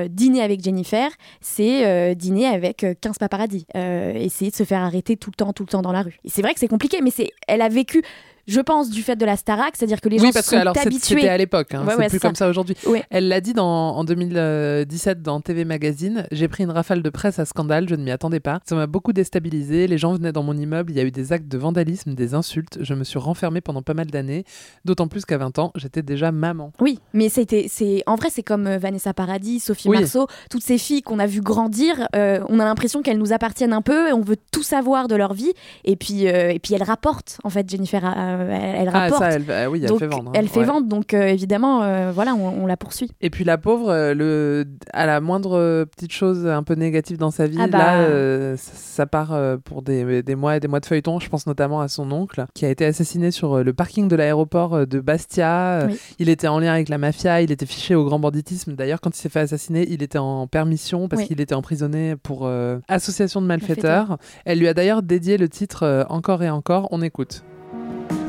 dîner 0.08 0.42
avec 0.42 0.62
Jennifer 0.62 1.10
c'est 1.40 2.14
dîner 2.14 2.46
avec 2.46 2.84
euh, 2.84 2.94
15 3.00 3.18
paparazzis 3.18 3.66
euh, 3.76 4.12
essayer 4.14 4.50
de 4.50 4.56
se 4.56 4.64
faire 4.64 4.82
arrêter 4.82 5.16
tout 5.16 5.30
le 5.30 5.36
temps 5.36 5.52
tout 5.52 5.62
le 5.62 5.68
temps 5.68 5.82
dans 5.82 5.92
la 5.92 6.02
rue. 6.02 6.18
Et 6.24 6.28
c'est 6.28 6.42
vrai 6.42 6.54
que 6.54 6.60
c'est 6.60 6.68
compliqué 6.68 7.00
mais 7.02 7.10
c'est 7.10 7.30
elle 7.46 7.62
a 7.62 7.68
vécu 7.68 8.02
je 8.46 8.60
pense 8.60 8.90
du 8.90 9.02
fait 9.02 9.16
de 9.16 9.24
la 9.26 9.36
Starac, 9.36 9.72
c'est-à-dire 9.76 10.00
que 10.00 10.08
les 10.08 10.18
oui, 10.20 10.26
gens 10.26 10.32
parce 10.32 10.46
que 10.46 10.56
sont 10.56 10.60
alors 10.60 10.74
c'est- 10.74 10.86
habitués. 10.86 11.16
c'était 11.16 11.28
à 11.28 11.36
l'époque, 11.38 11.74
hein, 11.74 11.84
Ouais, 11.84 11.92
c'est 11.94 11.98
ouais, 11.98 12.08
plus 12.08 12.20
comme 12.20 12.34
ça 12.34 12.48
aujourd'hui. 12.48 12.76
Ouais. 12.86 13.02
Elle 13.10 13.28
l'a 13.28 13.40
dit 13.40 13.52
dans, 13.54 13.66
en 13.96 14.04
2017 14.04 15.22
dans 15.22 15.40
TV 15.40 15.64
Magazine. 15.64 16.26
J'ai 16.32 16.48
pris 16.48 16.64
une 16.64 16.70
rafale 16.70 17.02
de 17.02 17.10
presse 17.10 17.38
à 17.38 17.44
scandale, 17.44 17.88
je 17.88 17.94
ne 17.94 18.02
m'y 18.02 18.10
attendais 18.10 18.40
pas. 18.40 18.60
Ça 18.68 18.74
m'a 18.76 18.86
beaucoup 18.86 19.12
déstabilisé. 19.12 19.86
Les 19.86 19.98
gens 19.98 20.12
venaient 20.14 20.32
dans 20.32 20.42
mon 20.42 20.56
immeuble, 20.56 20.92
il 20.92 20.96
y 20.96 21.00
a 21.00 21.04
eu 21.04 21.10
des 21.10 21.32
actes 21.32 21.48
de 21.48 21.58
vandalisme, 21.58 22.14
des 22.14 22.34
insultes. 22.34 22.78
Je 22.80 22.94
me 22.94 23.04
suis 23.04 23.18
renfermée 23.18 23.60
pendant 23.60 23.82
pas 23.82 23.94
mal 23.94 24.06
d'années. 24.06 24.44
D'autant 24.84 25.08
plus 25.08 25.24
qu'à 25.24 25.38
20 25.38 25.58
ans, 25.58 25.72
j'étais 25.76 26.02
déjà 26.02 26.32
maman. 26.32 26.72
Oui, 26.80 26.98
mais 27.12 27.28
c'était, 27.28 27.66
c'est, 27.68 28.02
en 28.06 28.16
vrai, 28.16 28.28
c'est 28.30 28.42
comme 28.42 28.66
euh, 28.66 28.78
Vanessa 28.78 29.12
Paradis, 29.14 29.60
Sophie 29.60 29.88
Oui. 29.88 29.98
Marceau, 30.00 30.26
toutes 30.50 30.62
ces 30.62 30.78
filles 30.78 31.02
qu'on 31.02 31.18
a 31.18 31.26
vues 31.26 31.40
grandir. 31.40 32.08
euh, 32.14 32.40
on 32.48 32.60
a 32.60 32.64
l'impression 32.64 33.02
qu'elles 33.02 33.18
nous 33.18 33.32
appartiennent 33.32 33.72
un 33.72 33.82
peu. 33.82 34.12
On 34.12 34.20
veut 34.20 34.36
tout 34.52 34.62
savoir 34.62 35.08
de 35.08 35.14
leur 35.16 35.34
vie. 35.34 35.52
Et 35.84 35.96
puis, 35.96 36.28
euh, 36.28 36.50
et 36.50 36.58
puis 36.58 36.74
elles 36.74 36.82
rapportent, 36.82 37.38
en 37.44 37.50
fait, 37.50 37.68
Jennifer, 37.68 38.04
elle, 38.40 38.76
elle 38.82 38.88
Ah, 38.92 38.98
rapporte. 39.00 39.20
ça, 39.22 39.30
elle- 39.30 39.44
ah 39.50 39.70
oui, 39.70 39.80
elle 39.82 39.88
Donc, 39.88 39.98
fait 39.98 40.06
vendre, 40.06 40.30
hein. 40.30 40.32
Elle 40.34 40.48
fait 40.48 40.60
Ouais. 40.60 40.64
vendre, 40.66 40.86
donc 40.86 41.14
euh, 41.14 41.26
évidemment, 41.26 41.82
euh, 41.82 42.10
voilà, 42.14 42.34
on, 42.34 42.62
on 42.62 42.66
la 42.66 42.76
poursuit. 42.76 43.10
Et 43.20 43.30
puis 43.30 43.44
la 43.44 43.58
pauvre, 43.58 43.90
euh, 43.90 44.14
le, 44.14 44.64
à 44.92 45.06
la 45.06 45.20
moindre 45.20 45.56
euh, 45.58 45.84
petite 45.84 46.12
chose 46.12 46.46
un 46.46 46.62
peu 46.62 46.74
négative 46.74 47.18
dans 47.18 47.30
sa 47.30 47.46
vie, 47.46 47.58
Ah 47.60 47.66
bah. 47.68 47.78
là, 47.78 47.94
euh, 48.00 48.56
ça, 48.56 48.72
ça 48.74 49.06
part 49.06 49.32
euh, 49.32 49.56
pour 49.56 49.82
des, 49.82 50.22
des 50.22 50.34
mois 50.34 50.56
et 50.56 50.60
des 50.60 50.68
mois 50.68 50.80
de 50.80 50.86
feuilleton. 50.86 51.18
Je 51.20 51.28
pense 51.28 51.46
notamment 51.46 51.80
à 51.80 51.88
son 51.88 52.10
oncle 52.12 52.44
qui 52.54 52.64
a 52.64 52.70
été 52.70 52.84
assassiné 52.84 53.30
sur 53.30 53.54
euh, 53.58 53.62
le 53.62 53.72
parking 53.72 54.08
de 54.08 54.16
l'aéroport 54.16 54.74
euh, 54.74 54.86
de 54.86 55.00
Bastia. 55.00 55.80
Euh, 55.80 55.86
Oui. 55.88 55.98
Il 56.18 56.28
était 56.28 56.48
en 56.48 56.58
lien 56.58 56.72
avec 56.72 56.88
la 56.88 56.98
mafia, 56.98 57.40
il 57.42 57.50
était 57.52 57.66
fiché 57.66 57.94
au 57.94 58.04
grand 58.04 58.18
banditisme. 58.18 58.74
D'ailleurs, 58.74 59.00
quand 59.00 59.16
il 59.16 59.20
s'est 59.20 59.28
fait 59.28 59.40
assassiner, 59.40 59.86
il 59.90 60.02
était 60.02 60.18
en 60.18 60.46
permission 60.46 61.08
parce 61.08 61.22
Oui. 61.22 61.28
qu'il 61.28 61.40
était 61.40 61.54
emprisonné 61.54 62.16
pour 62.16 62.40
euh, 62.46 62.78
association 62.88 63.40
de 63.40 63.46
malfaiteurs. 63.46 64.18
Elle 64.44 64.58
lui 64.58 64.68
a 64.68 64.74
d'ailleurs 64.74 65.02
dédié 65.02 65.36
le 65.38 65.48
titre 65.48 65.82
euh, 65.84 66.04
Encore 66.08 66.42
et 66.42 66.50
encore. 66.50 66.88
On 66.90 67.02
écoute. 67.02 67.42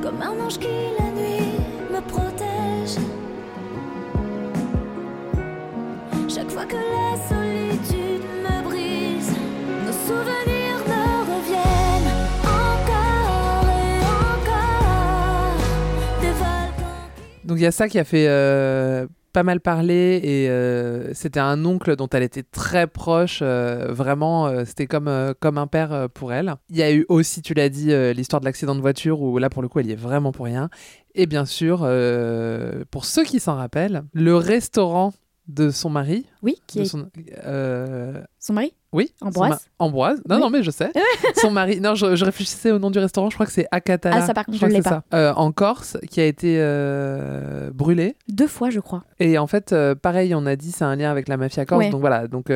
Comme 0.02 0.22
un 0.22 0.40
ange 0.46 0.58
qui 0.60 0.68
la 0.98 1.12
nuit 1.12 1.52
me 1.92 2.02
protège. 2.02 2.98
Chaque 6.30 6.50
fois 6.52 6.66
que 6.66 6.76
la 6.76 7.18
solitude 7.28 8.24
me 8.44 8.64
brise, 8.70 9.32
nos 9.86 9.98
souvenirs 10.08 10.80
me 10.88 11.04
reviennent 11.32 12.14
encore 12.44 13.70
et 13.70 14.00
encore. 14.36 15.58
Des 16.22 16.32
volcans. 16.32 17.10
Donc 17.44 17.58
il 17.58 17.64
y 17.64 17.66
a 17.66 17.72
ça 17.72 17.88
qui 17.88 18.00
a 18.00 18.04
fait 18.04 18.28
euh, 18.28 19.08
pas 19.38 19.44
mal 19.44 19.62
parler 19.62 20.20
et 20.24 20.50
euh, 20.50 21.14
c'était 21.14 21.40
un 21.40 21.64
oncle 21.64 21.96
dont 21.96 22.08
elle 22.10 22.24
était 22.24 22.42
très 22.42 22.88
proche. 22.88 23.42
euh, 23.44 23.86
vraiment, 23.92 24.48
euh, 24.48 24.64
c'était 24.66 24.88
comme, 24.88 25.12
comme 25.40 25.60
un 25.60 25.68
père 25.68 26.08
pour 26.12 26.34
elle. 26.34 26.56
Il 26.72 26.78
y 26.78 26.82
a 26.82 26.92
eu 26.92 27.06
aussi, 27.08 27.44
tu 27.44 27.54
l'as 27.54 27.70
dit, 27.70 27.92
l'histoire 28.16 28.40
de 28.40 28.46
l'accident 28.46 28.74
de 28.74 28.82
voiture 28.82 29.22
où 29.22 29.38
là 29.38 29.52
pour 29.52 29.62
le 29.62 29.68
coup 29.68 29.80
elle 29.80 29.86
y 29.86 29.92
est 29.92 29.96
vraiment 29.96 30.32
pour 30.32 30.46
rien. 30.46 30.72
Et 31.14 31.28
bien 31.28 31.46
sûr, 31.46 31.88
pour 32.90 33.06
ceux 33.06 33.24
qui 33.26 33.40
s'en 33.40 33.56
rappellent, 33.58 34.06
le 34.14 34.36
restaurant 34.36 35.14
de 35.48 35.70
son 35.70 35.92
mari. 35.92 36.26
Oui, 36.42 36.56
qui 36.66 36.80
est- 36.80 36.86
son, 36.86 37.08
Son 38.40 38.54
mari? 38.54 38.74
Oui, 38.98 39.14
Ambroise 39.22 39.50
ma- 39.80 39.86
Ambroise. 39.86 40.22
Non, 40.28 40.36
Oui. 40.36 40.42
non, 40.42 40.50
mais 40.50 40.64
je 40.64 40.72
sais. 40.72 40.92
son 41.42 41.52
mari. 41.52 41.80
Non, 41.80 41.96
je, 41.96 42.16
je 42.16 42.26
réfléchissais 42.26 42.72
au 42.72 42.80
nom 42.80 42.90
du 42.92 43.00
restaurant. 43.00 43.30
Je 43.30 43.36
crois 43.36 43.46
que 43.46 43.52
c'est 43.52 43.68
Akatala. 43.72 44.18
Ah, 44.18 44.26
ça, 44.26 44.34
par 44.34 44.46
contre, 44.46 44.58
Je 44.58 44.66
je 44.66 44.72
l'ai 44.72 44.82
pas. 44.82 44.90
ça. 44.90 45.04
Euh, 45.14 45.34
en 45.36 45.52
Corse, 45.52 45.98
qui 46.10 46.20
a 46.20 46.26
été 46.26 46.58
euh, 46.60 47.72
brûlé. 47.74 48.16
Deux 48.28 48.48
fois, 48.48 48.70
je 48.70 48.80
crois. 48.80 49.04
Et 49.20 49.38
en 49.38 49.48
fait, 49.48 49.72
euh, 49.74 49.96
pareil, 49.96 50.34
on 50.36 50.46
a 50.46 50.56
dit 50.56 50.72
c'est 50.72 50.84
un 50.84 50.96
lien 50.96 51.12
avec 51.12 51.28
la 51.28 51.38
mafia 51.38 51.66
corse. 51.66 51.86
Ouais. 51.86 51.90
Donc 51.90 52.02
voilà, 52.02 52.28
donc 52.28 52.52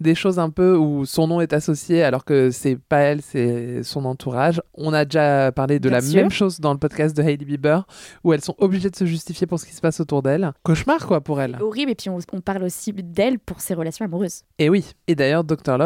des 0.00 0.14
choses 0.14 0.38
un 0.38 0.50
peu 0.50 0.76
où 0.76 1.04
son 1.04 1.26
nom 1.26 1.40
est 1.40 1.52
associé 1.52 2.02
alors 2.02 2.24
que 2.24 2.50
c'est 2.50 2.76
pas 2.76 2.98
elle, 2.98 3.22
c'est 3.22 3.82
son 3.82 4.04
entourage. 4.04 4.60
On 4.74 4.92
a 4.92 5.04
déjà 5.04 5.52
parlé 5.52 5.78
de 5.78 5.88
Bien 5.88 5.98
la 5.98 6.04
sûr. 6.04 6.20
même 6.20 6.30
chose 6.30 6.60
dans 6.60 6.72
le 6.72 6.78
podcast 6.78 7.16
de 7.16 7.22
Hailey 7.22 7.44
Bieber 7.44 7.86
où 8.24 8.32
elles 8.32 8.40
sont 8.42 8.54
obligées 8.58 8.90
de 8.90 8.96
se 8.96 9.04
justifier 9.06 9.46
pour 9.46 9.58
ce 9.60 9.66
qui 9.66 9.72
se 9.74 9.80
passe 9.80 10.00
autour 10.00 10.22
d'elle. 10.22 10.52
Cauchemar 10.62 11.06
quoi 11.06 11.20
pour 11.20 11.40
elle. 11.40 11.56
Horrible. 11.60 11.92
Et 11.92 11.94
puis 11.94 12.10
on, 12.10 12.18
on 12.32 12.40
parle 12.40 12.62
aussi 12.64 12.92
d'elle 12.92 13.38
pour 13.38 13.60
ses 13.60 13.74
relations 13.74 14.04
amoureuses. 14.04 14.42
Et 14.58 14.68
oui. 14.68 14.84
Et 15.06 15.14
d'ailleurs, 15.14 15.44
Dr 15.44 15.76
Jennifer 15.78 15.85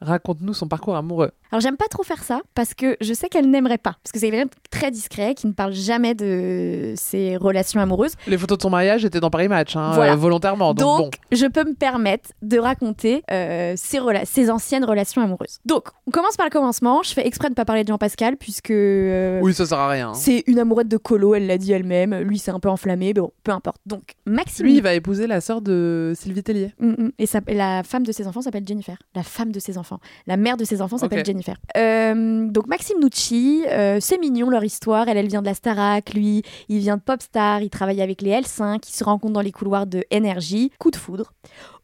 Raconte-nous 0.00 0.52
son 0.54 0.68
parcours 0.68 0.96
amoureux. 0.96 1.30
Alors 1.52 1.60
j'aime 1.60 1.76
pas 1.76 1.86
trop 1.88 2.02
faire 2.02 2.22
ça 2.22 2.40
parce 2.54 2.74
que 2.74 2.96
je 3.00 3.14
sais 3.14 3.28
qu'elle 3.28 3.48
n'aimerait 3.50 3.78
pas. 3.78 3.96
Parce 4.02 4.12
que 4.12 4.18
c'est 4.18 4.30
quelqu'un 4.30 4.46
de 4.46 4.50
très 4.70 4.90
discret 4.90 5.34
qui 5.34 5.46
ne 5.46 5.52
parle 5.52 5.72
jamais 5.72 6.14
de 6.14 6.92
ses 6.96 7.36
relations 7.36 7.80
amoureuses. 7.80 8.12
Les 8.26 8.36
photos 8.36 8.58
de 8.58 8.62
son 8.62 8.70
mariage 8.70 9.04
étaient 9.04 9.20
dans 9.20 9.30
Paris 9.30 9.48
Match, 9.48 9.76
hein, 9.76 9.92
Voilà. 9.94 10.12
euh, 10.12 10.16
volontairement. 10.16 10.74
Donc, 10.74 11.00
Donc, 11.02 11.14
je 11.32 11.46
peux 11.46 11.64
me 11.64 11.74
permettre 11.74 12.30
de 12.42 12.58
raconter 12.58 13.22
euh, 13.30 13.74
ses, 13.76 14.50
anciennes 14.50 14.84
relations 14.84 15.22
amoureuses. 15.22 15.58
Donc, 15.64 15.88
on 16.06 16.10
commence 16.10 16.36
par 16.36 16.46
le 16.46 16.50
commencement. 16.50 17.02
Je 17.02 17.12
fais 17.12 17.26
exprès 17.26 17.48
de 17.48 17.52
ne 17.52 17.56
pas 17.56 17.64
parler 17.64 17.84
de 17.84 17.88
Jean-Pascal 17.88 18.36
puisque 18.36 18.70
euh. 18.72 19.40
Oui, 19.42 19.54
ça 19.54 19.64
sert 19.66 19.78
à 19.78 19.88
rien. 19.88 20.10
hein. 20.10 20.14
c'est 20.14 20.42
une 20.46 20.58
amourette 20.58 20.88
de 20.88 20.96
Colo, 20.96 21.34
elle 21.34 21.46
l'a 21.46 21.58
dit 21.58 21.72
elle-même. 21.72 22.14
Lui, 22.20 22.38
c'est 22.38 22.50
un 22.50 22.60
peu 22.60 22.68
enflammé, 22.68 23.06
mais 23.06 23.12
bon, 23.14 23.30
peu 23.44 23.52
importe. 23.52 23.78
Donc, 23.86 24.14
Maxime. 24.26 24.66
Lui, 24.66 24.76
il 24.76 24.82
va 24.82 24.94
épouser 24.94 25.26
la 25.26 25.40
sœur 25.40 25.60
de 25.60 26.12
Sylvie 26.16 26.42
Tellier. 26.42 26.72
Mm, 26.80 26.88
mm. 27.04 27.10
Et 27.18 27.54
la 27.54 27.82
femme 27.82 28.04
de 28.04 28.12
ses 28.12 28.26
enfants 28.26 28.42
s'appelle 28.42 28.66
Jennifer. 28.66 28.96
La 29.14 29.22
femme 29.28 29.52
de 29.52 29.60
ses 29.60 29.78
enfants. 29.78 29.98
La 30.26 30.36
mère 30.36 30.56
de 30.56 30.64
ses 30.64 30.82
enfants 30.82 30.98
s'appelle. 30.98 31.24
Jennifer. 31.24 31.56
Euh, 31.76 32.46
donc 32.48 32.66
Maxime 32.66 32.98
Nucci, 33.02 33.64
euh, 33.68 33.98
c'est 34.00 34.18
mignon 34.18 34.50
leur 34.50 34.64
histoire. 34.64 35.08
Elle, 35.08 35.16
elle 35.16 35.28
vient 35.28 35.40
de 35.40 35.46
la 35.46 35.54
Starac, 35.54 36.14
lui, 36.14 36.42
il 36.68 36.78
vient 36.78 36.96
de 36.96 37.02
Popstar, 37.02 37.62
il 37.62 37.70
travaille 37.70 38.00
avec 38.02 38.22
les 38.22 38.30
L5, 38.30 38.80
ils 38.88 38.92
se 38.92 39.04
rencontrent 39.04 39.34
dans 39.34 39.40
les 39.40 39.52
couloirs 39.52 39.86
de 39.86 40.04
Energy. 40.12 40.70
Coup 40.78 40.90
de 40.90 40.96
foudre. 40.96 41.32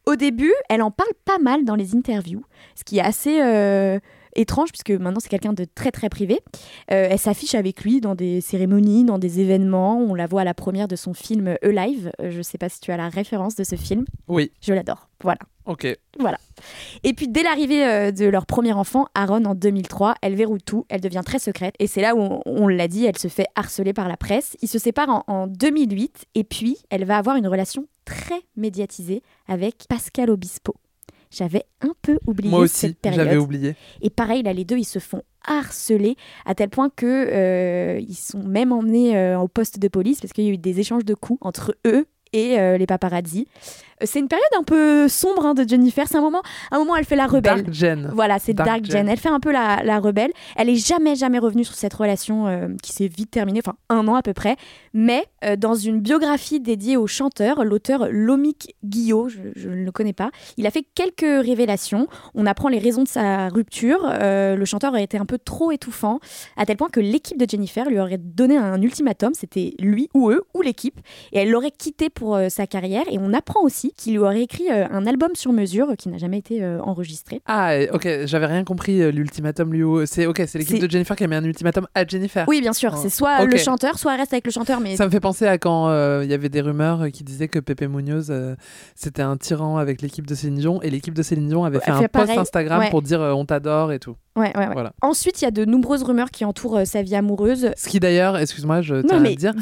Au 0.05 0.15
début, 0.15 0.53
elle 0.69 0.81
en 0.81 0.91
parle 0.91 1.11
pas 1.25 1.37
mal 1.39 1.63
dans 1.63 1.75
les 1.75 1.95
interviews, 1.95 2.43
ce 2.75 2.83
qui 2.83 2.97
est 2.97 3.01
assez 3.01 3.41
euh, 3.41 3.99
étrange 4.35 4.69
puisque 4.69 4.91
maintenant 4.91 5.19
c'est 5.21 5.29
quelqu'un 5.29 5.53
de 5.53 5.65
très 5.65 5.91
très 5.91 6.09
privé. 6.09 6.41
Euh, 6.91 7.07
elle 7.09 7.19
s'affiche 7.19 7.55
avec 7.55 7.83
lui 7.83 8.01
dans 8.01 8.13
des 8.13 8.41
cérémonies, 8.41 9.05
dans 9.05 9.17
des 9.19 9.39
événements. 9.39 9.97
On 9.97 10.13
la 10.13 10.27
voit 10.27 10.41
à 10.41 10.43
la 10.43 10.53
première 10.53 10.89
de 10.89 10.97
son 10.97 11.13
film 11.13 11.55
Alive. 11.61 12.11
Euh, 12.21 12.31
Je 12.31 12.41
sais 12.41 12.57
pas 12.57 12.67
si 12.67 12.81
tu 12.81 12.91
as 12.91 12.97
la 12.97 13.07
référence 13.07 13.55
de 13.55 13.63
ce 13.63 13.75
film. 13.75 14.03
Oui. 14.27 14.51
Je 14.61 14.73
l'adore. 14.73 15.07
Voilà. 15.21 15.39
Ok. 15.65 15.87
Voilà. 16.19 16.37
Et 17.03 17.13
puis 17.13 17.27
dès 17.27 17.43
l'arrivée 17.43 17.85
euh, 17.85 18.11
de 18.11 18.25
leur 18.25 18.45
premier 18.45 18.73
enfant, 18.73 19.07
Aaron, 19.15 19.45
en 19.45 19.55
2003, 19.55 20.15
elle 20.21 20.35
verrouille 20.35 20.61
tout, 20.61 20.85
elle 20.89 21.01
devient 21.01 21.21
très 21.25 21.39
secrète. 21.39 21.73
Et 21.79 21.87
c'est 21.87 22.01
là 22.01 22.15
où, 22.15 22.19
on, 22.19 22.41
on 22.45 22.67
l'a 22.67 22.87
dit, 22.87 23.05
elle 23.05 23.17
se 23.17 23.29
fait 23.29 23.47
harceler 23.55 23.93
par 23.93 24.07
la 24.09 24.17
presse. 24.17 24.57
Ils 24.61 24.67
se 24.67 24.79
séparent 24.79 25.09
en, 25.09 25.23
en 25.27 25.47
2008 25.47 26.25
et 26.35 26.43
puis 26.43 26.77
elle 26.89 27.05
va 27.05 27.17
avoir 27.17 27.37
une 27.37 27.47
relation 27.47 27.87
très 28.05 28.41
médiatisée 28.57 29.23
avec 29.47 29.85
Pascal 29.87 30.29
Obispo. 30.29 30.75
J'avais 31.31 31.63
un 31.81 31.93
peu 32.01 32.19
oublié 32.27 32.51
Moi 32.51 32.59
aussi, 32.59 32.75
cette 32.75 32.99
période. 32.99 33.25
j'avais 33.25 33.37
oublié. 33.37 33.75
Et 34.01 34.11
pareil, 34.11 34.43
là, 34.43 34.53
les 34.53 34.65
deux, 34.65 34.77
ils 34.77 34.85
se 34.85 34.99
font 34.99 35.23
harceler 35.45 36.15
à 36.45 36.53
tel 36.53 36.69
point 36.69 36.89
que 36.95 37.05
euh, 37.07 37.99
ils 37.99 38.15
sont 38.15 38.43
même 38.43 38.71
emmenés 38.71 39.17
euh, 39.17 39.39
au 39.39 39.47
poste 39.47 39.79
de 39.79 39.87
police 39.87 40.21
parce 40.21 40.31
qu'il 40.31 40.43
y 40.43 40.49
a 40.49 40.51
eu 40.51 40.57
des 40.57 40.79
échanges 40.79 41.05
de 41.05 41.15
coups 41.15 41.39
entre 41.41 41.75
eux 41.87 42.05
et 42.33 42.59
euh, 42.59 42.77
les 42.77 42.85
paparazzi. 42.85 43.47
Euh, 44.01 44.05
C'est 44.07 44.19
une 44.19 44.27
période 44.27 44.45
un 44.57 44.63
peu 44.63 45.07
sombre 45.07 45.45
hein, 45.45 45.53
de 45.53 45.67
Jennifer. 45.67 46.07
C'est 46.07 46.17
un 46.17 46.21
moment, 46.21 46.41
un 46.71 46.79
moment, 46.79 46.95
elle 46.95 47.05
fait 47.05 47.15
la 47.15 47.27
rebelle. 47.27 47.63
Dark 47.63 47.73
Jen. 47.73 48.11
Voilà, 48.13 48.39
c'est 48.39 48.53
Dark 48.53 48.67
Dark, 48.67 48.85
Jen. 48.85 48.91
Jen. 48.91 49.09
Elle 49.09 49.19
fait 49.19 49.29
un 49.29 49.39
peu 49.39 49.51
la, 49.51 49.83
la 49.83 49.99
rebelle. 49.99 50.31
Elle 50.55 50.69
est 50.69 50.75
jamais, 50.75 51.15
jamais 51.15 51.39
revenue 51.39 51.63
sur 51.63 51.75
cette 51.75 51.93
relation 51.93 52.47
euh, 52.47 52.67
qui 52.81 52.93
s'est 52.93 53.07
vite 53.07 53.31
terminée, 53.31 53.61
enfin 53.65 53.75
un 53.89 54.07
an 54.07 54.15
à 54.15 54.21
peu 54.21 54.33
près. 54.33 54.55
Mais 54.93 55.25
euh, 55.43 55.55
dans 55.55 55.75
une 55.75 55.99
biographie 55.99 56.59
dédiée 56.59 56.97
au 56.97 57.07
chanteur, 57.07 57.63
l'auteur 57.63 58.07
Lomik 58.09 58.75
Guillot, 58.83 59.29
je, 59.29 59.39
je 59.55 59.69
ne 59.69 59.83
le 59.83 59.91
connais 59.91 60.13
pas, 60.13 60.31
il 60.57 60.65
a 60.67 60.71
fait 60.71 60.85
quelques 60.95 61.45
révélations. 61.45 62.07
On 62.35 62.45
apprend 62.45 62.69
les 62.69 62.79
raisons 62.79 63.03
de 63.03 63.07
sa 63.07 63.49
rupture. 63.49 63.99
Euh, 64.05 64.55
le 64.55 64.65
chanteur 64.65 64.91
aurait 64.91 65.03
été 65.03 65.17
un 65.17 65.25
peu 65.25 65.37
trop 65.37 65.71
étouffant, 65.71 66.19
à 66.57 66.65
tel 66.65 66.77
point 66.77 66.89
que 66.89 66.99
l'équipe 66.99 67.37
de 67.37 67.45
Jennifer 67.49 67.89
lui 67.89 67.99
aurait 67.99 68.17
donné 68.17 68.57
un 68.57 68.81
ultimatum. 68.81 69.33
C'était 69.33 69.73
lui 69.79 70.09
ou 70.13 70.29
eux 70.29 70.43
ou 70.53 70.61
l'équipe, 70.61 70.99
et 71.31 71.39
elle 71.39 71.49
l'aurait 71.49 71.71
quitté 71.71 72.09
pour 72.09 72.39
sa 72.49 72.67
carrière. 72.67 73.03
Et 73.09 73.17
on 73.19 73.33
apprend 73.33 73.61
aussi 73.61 73.82
qu'il 73.91 74.13
lui 74.13 74.19
aurait 74.19 74.41
écrit 74.41 74.69
euh, 74.71 74.87
un 74.89 75.05
album 75.05 75.31
sur 75.35 75.51
mesure 75.51 75.89
euh, 75.89 75.95
qui 75.95 76.09
n'a 76.09 76.17
jamais 76.17 76.37
été 76.39 76.63
euh, 76.63 76.79
enregistré. 76.81 77.41
Ah, 77.45 77.73
ok, 77.91 78.07
j'avais 78.25 78.45
rien 78.45 78.63
compris, 78.63 79.11
l'ultimatum 79.11 79.73
lui. 79.73 80.07
C'est 80.07 80.25
ok, 80.25 80.43
c'est 80.47 80.57
l'équipe 80.57 80.79
de 80.79 80.89
Jennifer 80.89 81.15
qui 81.15 81.23
a 81.23 81.27
mis 81.27 81.35
un 81.35 81.43
ultimatum 81.43 81.87
à 81.93 82.05
Jennifer. 82.05 82.45
Oui, 82.47 82.61
bien 82.61 82.73
sûr. 82.73 82.93
Oh. 82.95 82.99
C'est 83.01 83.09
soit 83.09 83.45
le 83.45 83.57
chanteur, 83.57 83.97
soit 83.97 84.13
elle 84.13 84.19
reste 84.19 84.33
avec 84.33 84.45
le 84.45 84.51
chanteur. 84.51 84.79
Mais 84.79 84.95
Ça 84.95 85.05
me 85.05 85.11
fait 85.11 85.19
penser 85.19 85.45
à 85.45 85.57
quand 85.57 85.89
euh, 85.89 86.21
il 86.23 86.29
y 86.29 86.33
avait 86.33 86.49
des 86.49 86.61
rumeurs 86.61 87.07
qui 87.11 87.23
disaient 87.23 87.47
que 87.47 87.59
Pepe 87.59 87.83
Munoz 87.83 88.27
euh, 88.29 88.55
c'était 88.95 89.21
un 89.21 89.37
tyran 89.37 89.77
avec 89.77 90.01
l'équipe 90.01 90.27
de 90.27 90.35
Céline 90.35 90.57
Dion 90.57 90.81
et 90.81 90.89
l'équipe 90.89 91.13
de 91.13 91.23
Céline 91.23 91.47
Dion 91.47 91.63
avait 91.63 91.79
fait 91.79 91.85
Elle 91.87 91.93
un 91.93 91.99
fait 91.99 92.07
post 92.07 92.25
pareil, 92.27 92.39
Instagram 92.39 92.79
ouais. 92.79 92.89
pour 92.89 93.01
dire 93.01 93.21
euh, 93.21 93.33
on 93.33 93.45
t'adore 93.45 93.91
et 93.91 93.99
tout. 93.99 94.15
Ouais, 94.35 94.51
ouais, 94.57 94.67
ouais. 94.67 94.73
Voilà. 94.73 94.93
Ensuite, 95.01 95.41
il 95.41 95.45
y 95.45 95.47
a 95.47 95.51
de 95.51 95.65
nombreuses 95.65 96.03
rumeurs 96.03 96.31
qui 96.31 96.45
entourent 96.45 96.77
euh, 96.77 96.85
sa 96.85 97.01
vie 97.01 97.15
amoureuse. 97.15 97.71
Ce 97.77 97.89
qui 97.89 97.99
d'ailleurs, 97.99 98.37
excuse-moi, 98.37 98.81
je 98.81 98.95
tiens 98.95 99.03
Non, 99.09 99.17
à 99.17 99.19
mais 99.19 99.29
le 99.31 99.35
dire, 99.35 99.53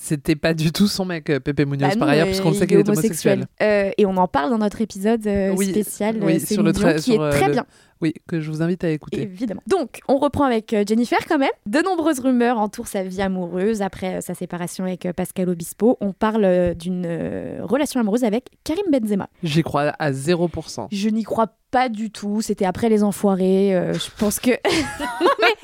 c'était 0.00 0.36
pas 0.36 0.54
du 0.54 0.72
tout 0.72 0.86
son 0.88 1.04
mec, 1.04 1.28
euh, 1.30 1.40
Pepe 1.40 1.60
Munoz, 1.66 1.90
Bah 1.90 1.96
par 1.98 2.08
ailleurs, 2.08 2.26
puisqu'on 2.26 2.52
sait 2.52 2.60
il 2.64 2.66
qu'il 2.66 2.78
est 2.78 2.88
homosexuel. 2.88 3.46
Euh, 3.62 3.90
et 3.96 4.06
on 4.06 4.16
en 4.16 4.28
parle 4.28 4.50
dans 4.50 4.58
notre 4.58 4.80
épisode 4.80 5.26
euh, 5.26 5.54
Oui, 5.56 5.70
spécial 5.70 6.16
oui, 6.22 6.40
sur 6.40 6.62
le 6.62 6.72
qui 6.72 7.12
sur, 7.12 7.26
est 7.26 7.30
très 7.30 7.46
le- 7.48 7.52
bien. 7.52 7.66
Oui, 8.02 8.14
que 8.26 8.40
je 8.40 8.50
vous 8.50 8.62
invite 8.62 8.82
à 8.84 8.90
écouter. 8.90 9.22
Évidemment. 9.22 9.62
Donc, 9.68 10.00
on 10.08 10.18
reprend 10.18 10.44
avec 10.44 10.72
euh, 10.72 10.84
Jennifer 10.86 11.18
quand 11.28 11.38
même. 11.38 11.50
De 11.66 11.78
nombreuses 11.80 12.18
rumeurs 12.20 12.58
entourent 12.58 12.88
sa 12.88 13.04
vie 13.04 13.22
amoureuse 13.22 13.80
après 13.80 14.16
euh, 14.16 14.20
sa 14.20 14.34
séparation 14.34 14.84
avec 14.84 15.06
euh, 15.06 15.12
Pascal 15.12 15.48
Obispo. 15.48 15.96
On 16.00 16.12
parle 16.12 16.74
d'une 16.74 17.06
relation 17.62 18.00
amoureuse 18.00 18.24
avec 18.24 18.46
Karim 18.64 18.84
Benzema. 18.90 19.28
J'y 19.42 19.62
crois 19.62 19.92
à 19.98 20.10
0%. 20.10 20.88
Je 20.90 21.08
n'y 21.08 21.22
crois 21.22 21.46
pas 21.70 21.88
du 21.88 22.10
tout. 22.10 22.42
C'était 22.42 22.66
après 22.66 22.88
les 22.88 23.02
enfoirés. 23.02 23.74
euh, 23.74 23.94
je 23.94 24.08
pense 24.18 24.38
que. 24.40 24.50
Mais, 25.40 25.54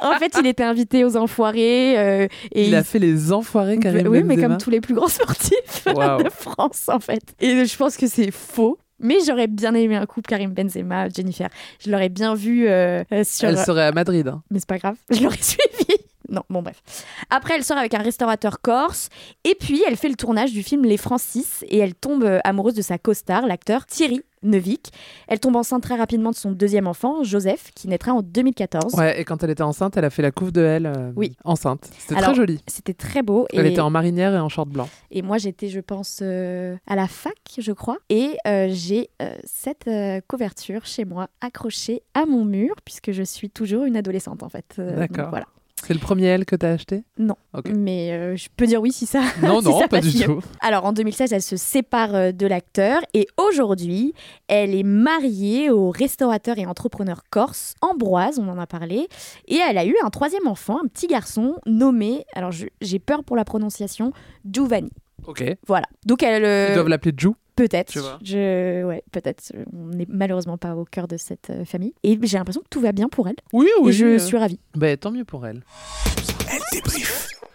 en 0.00 0.14
fait, 0.18 0.36
il 0.40 0.46
était 0.46 0.62
invité 0.64 1.04
aux 1.04 1.16
enfoirés. 1.16 1.98
euh, 1.98 2.26
et 2.52 2.68
il, 2.68 2.74
a 2.74 2.82
fait 2.84 2.98
les 2.98 3.32
enfoirés, 3.32 3.78
Karim 3.78 4.06
Oui, 4.08 4.22
mais 4.22 4.36
Benzema. 4.36 4.48
comme 4.48 4.58
tous 4.58 4.70
les 4.70 4.80
plus 4.80 4.94
grands 4.94 5.08
sportifs 5.08 5.84
de 5.86 6.30
France, 6.30 6.88
en 6.88 7.00
fait. 7.00 7.22
Et 7.40 7.64
je 7.64 7.76
pense 7.76 7.96
que 7.96 8.06
c'est 8.06 8.30
faux. 8.30 8.78
Mais 9.02 9.18
j'aurais 9.26 9.46
bien 9.48 9.74
aimé 9.74 9.96
un 9.96 10.06
couple 10.06 10.28
Karim 10.28 10.52
Benzema, 10.52 11.08
Jennifer. 11.08 11.48
Je 11.84 11.90
l'aurais 11.90 12.08
bien 12.08 12.34
vu 12.34 12.68
euh, 12.68 13.02
euh, 13.12 13.24
sur. 13.24 13.48
Elle 13.48 13.58
serait 13.58 13.84
à 13.86 13.92
Madrid. 13.92 14.26
hein. 14.28 14.42
Mais 14.50 14.58
c'est 14.60 14.68
pas 14.68 14.78
grave, 14.78 14.96
je 15.10 15.22
l'aurais 15.22 15.36
suivi. 15.40 16.01
Non, 16.32 16.42
bon 16.48 16.62
bref. 16.62 16.82
Après, 17.28 17.54
elle 17.54 17.62
sort 17.62 17.76
avec 17.76 17.92
un 17.92 18.02
restaurateur 18.02 18.62
corse. 18.62 19.10
Et 19.44 19.54
puis, 19.54 19.82
elle 19.86 19.96
fait 19.96 20.08
le 20.08 20.16
tournage 20.16 20.52
du 20.52 20.62
film 20.62 20.84
Les 20.84 20.96
Francis. 20.96 21.62
Et 21.68 21.78
elle 21.78 21.94
tombe 21.94 22.24
euh, 22.24 22.40
amoureuse 22.42 22.74
de 22.74 22.80
sa 22.80 22.96
co-star, 22.96 23.46
l'acteur 23.46 23.84
Thierry 23.84 24.22
Neuvik. 24.42 24.90
Elle 25.28 25.40
tombe 25.40 25.56
enceinte 25.56 25.82
très 25.82 25.94
rapidement 25.94 26.30
de 26.30 26.36
son 26.36 26.50
deuxième 26.50 26.86
enfant, 26.86 27.22
Joseph, 27.22 27.70
qui 27.74 27.86
naîtra 27.86 28.12
en 28.12 28.22
2014. 28.22 28.94
Ouais, 28.94 29.20
et 29.20 29.24
quand 29.24 29.44
elle 29.44 29.50
était 29.50 29.62
enceinte, 29.62 29.96
elle 29.98 30.06
a 30.06 30.10
fait 30.10 30.22
la 30.22 30.30
couve 30.30 30.52
de 30.52 30.62
elle 30.62 30.86
euh, 30.86 31.12
Oui. 31.16 31.36
enceinte. 31.44 31.90
C'était 31.98 32.20
très 32.20 32.34
joli. 32.34 32.60
C'était 32.66 32.94
très 32.94 33.22
beau. 33.22 33.46
Elle 33.52 33.66
et... 33.66 33.72
était 33.72 33.80
en 33.80 33.90
marinière 33.90 34.34
et 34.34 34.38
en 34.38 34.48
short 34.48 34.70
blanc. 34.70 34.88
Et 35.10 35.20
moi, 35.20 35.36
j'étais, 35.36 35.68
je 35.68 35.80
pense, 35.80 36.20
euh, 36.22 36.76
à 36.86 36.96
la 36.96 37.08
fac, 37.08 37.34
je 37.58 37.72
crois. 37.72 37.98
Et 38.08 38.36
euh, 38.46 38.68
j'ai 38.70 39.10
cette 39.44 39.88
couverture 40.28 40.86
chez 40.86 41.04
moi 41.04 41.28
accrochée 41.42 42.02
à 42.14 42.24
mon 42.24 42.46
mur, 42.46 42.74
puisque 42.84 43.12
je 43.12 43.22
suis 43.22 43.50
toujours 43.50 43.84
une 43.84 43.96
adolescente, 43.96 44.42
en 44.42 44.48
fait. 44.48 44.80
D'accord. 44.80 45.28
Voilà. 45.28 45.46
C'est 45.84 45.94
le 45.94 46.00
premier 46.00 46.26
elle 46.26 46.44
que 46.44 46.54
t'as 46.56 46.70
acheté? 46.72 47.04
Non. 47.18 47.34
Mais 47.74 48.12
euh, 48.12 48.36
je 48.36 48.48
peux 48.56 48.66
dire 48.66 48.80
oui 48.80 48.92
si 48.92 49.06
ça. 49.06 49.20
Non, 49.42 49.60
si 49.60 49.66
non, 49.68 49.80
ça 49.80 49.88
pas 49.88 50.00
du 50.00 50.16
mieux. 50.16 50.24
tout. 50.26 50.40
Alors 50.60 50.84
en 50.84 50.92
2016, 50.92 51.32
elle 51.32 51.42
se 51.42 51.56
sépare 51.56 52.14
euh, 52.14 52.32
de 52.32 52.46
l'acteur 52.46 53.00
et 53.14 53.26
aujourd'hui, 53.36 54.14
elle 54.48 54.74
est 54.74 54.82
mariée 54.84 55.70
au 55.70 55.90
restaurateur 55.90 56.58
et 56.58 56.66
entrepreneur 56.66 57.22
corse 57.30 57.74
Ambroise, 57.80 58.38
on 58.38 58.48
en 58.48 58.58
a 58.58 58.66
parlé, 58.66 59.08
et 59.48 59.56
elle 59.56 59.78
a 59.78 59.84
eu 59.84 59.94
un 60.04 60.10
troisième 60.10 60.46
enfant, 60.46 60.78
un 60.82 60.86
petit 60.86 61.06
garçon 61.08 61.56
nommé, 61.66 62.24
alors 62.34 62.52
j'ai 62.52 62.98
peur 62.98 63.24
pour 63.24 63.36
la 63.36 63.44
prononciation, 63.44 64.12
Giovanni. 64.48 64.90
Ok. 65.26 65.44
Voilà. 65.66 65.86
Donc 66.06 66.22
elle. 66.22 66.44
euh, 66.44 66.68
Ils 66.70 66.74
doivent 66.74 66.88
l'appeler 66.88 67.12
Jou. 67.16 67.34
Peut-être. 67.56 67.92
Je... 68.24 68.82
Ouais, 68.84 69.02
peut-être. 69.12 69.52
On 69.72 69.88
n'est 69.88 70.06
malheureusement 70.08 70.56
pas 70.56 70.74
au 70.74 70.84
cœur 70.84 71.06
de 71.08 71.16
cette 71.16 71.50
euh, 71.50 71.64
famille. 71.64 71.92
Et 72.02 72.18
j'ai 72.22 72.38
l'impression 72.38 72.62
que 72.62 72.68
tout 72.70 72.80
va 72.80 72.92
bien 72.92 73.08
pour 73.08 73.28
elle. 73.28 73.36
Oui, 73.52 73.68
oui. 73.82 73.90
Et 73.90 73.92
je 73.92 74.06
euh, 74.06 74.18
suis 74.18 74.36
ravie. 74.38 74.58
Bah, 74.74 74.96
tant 74.96 75.10
mieux 75.10 75.24
pour 75.24 75.46
elle. 75.46 75.62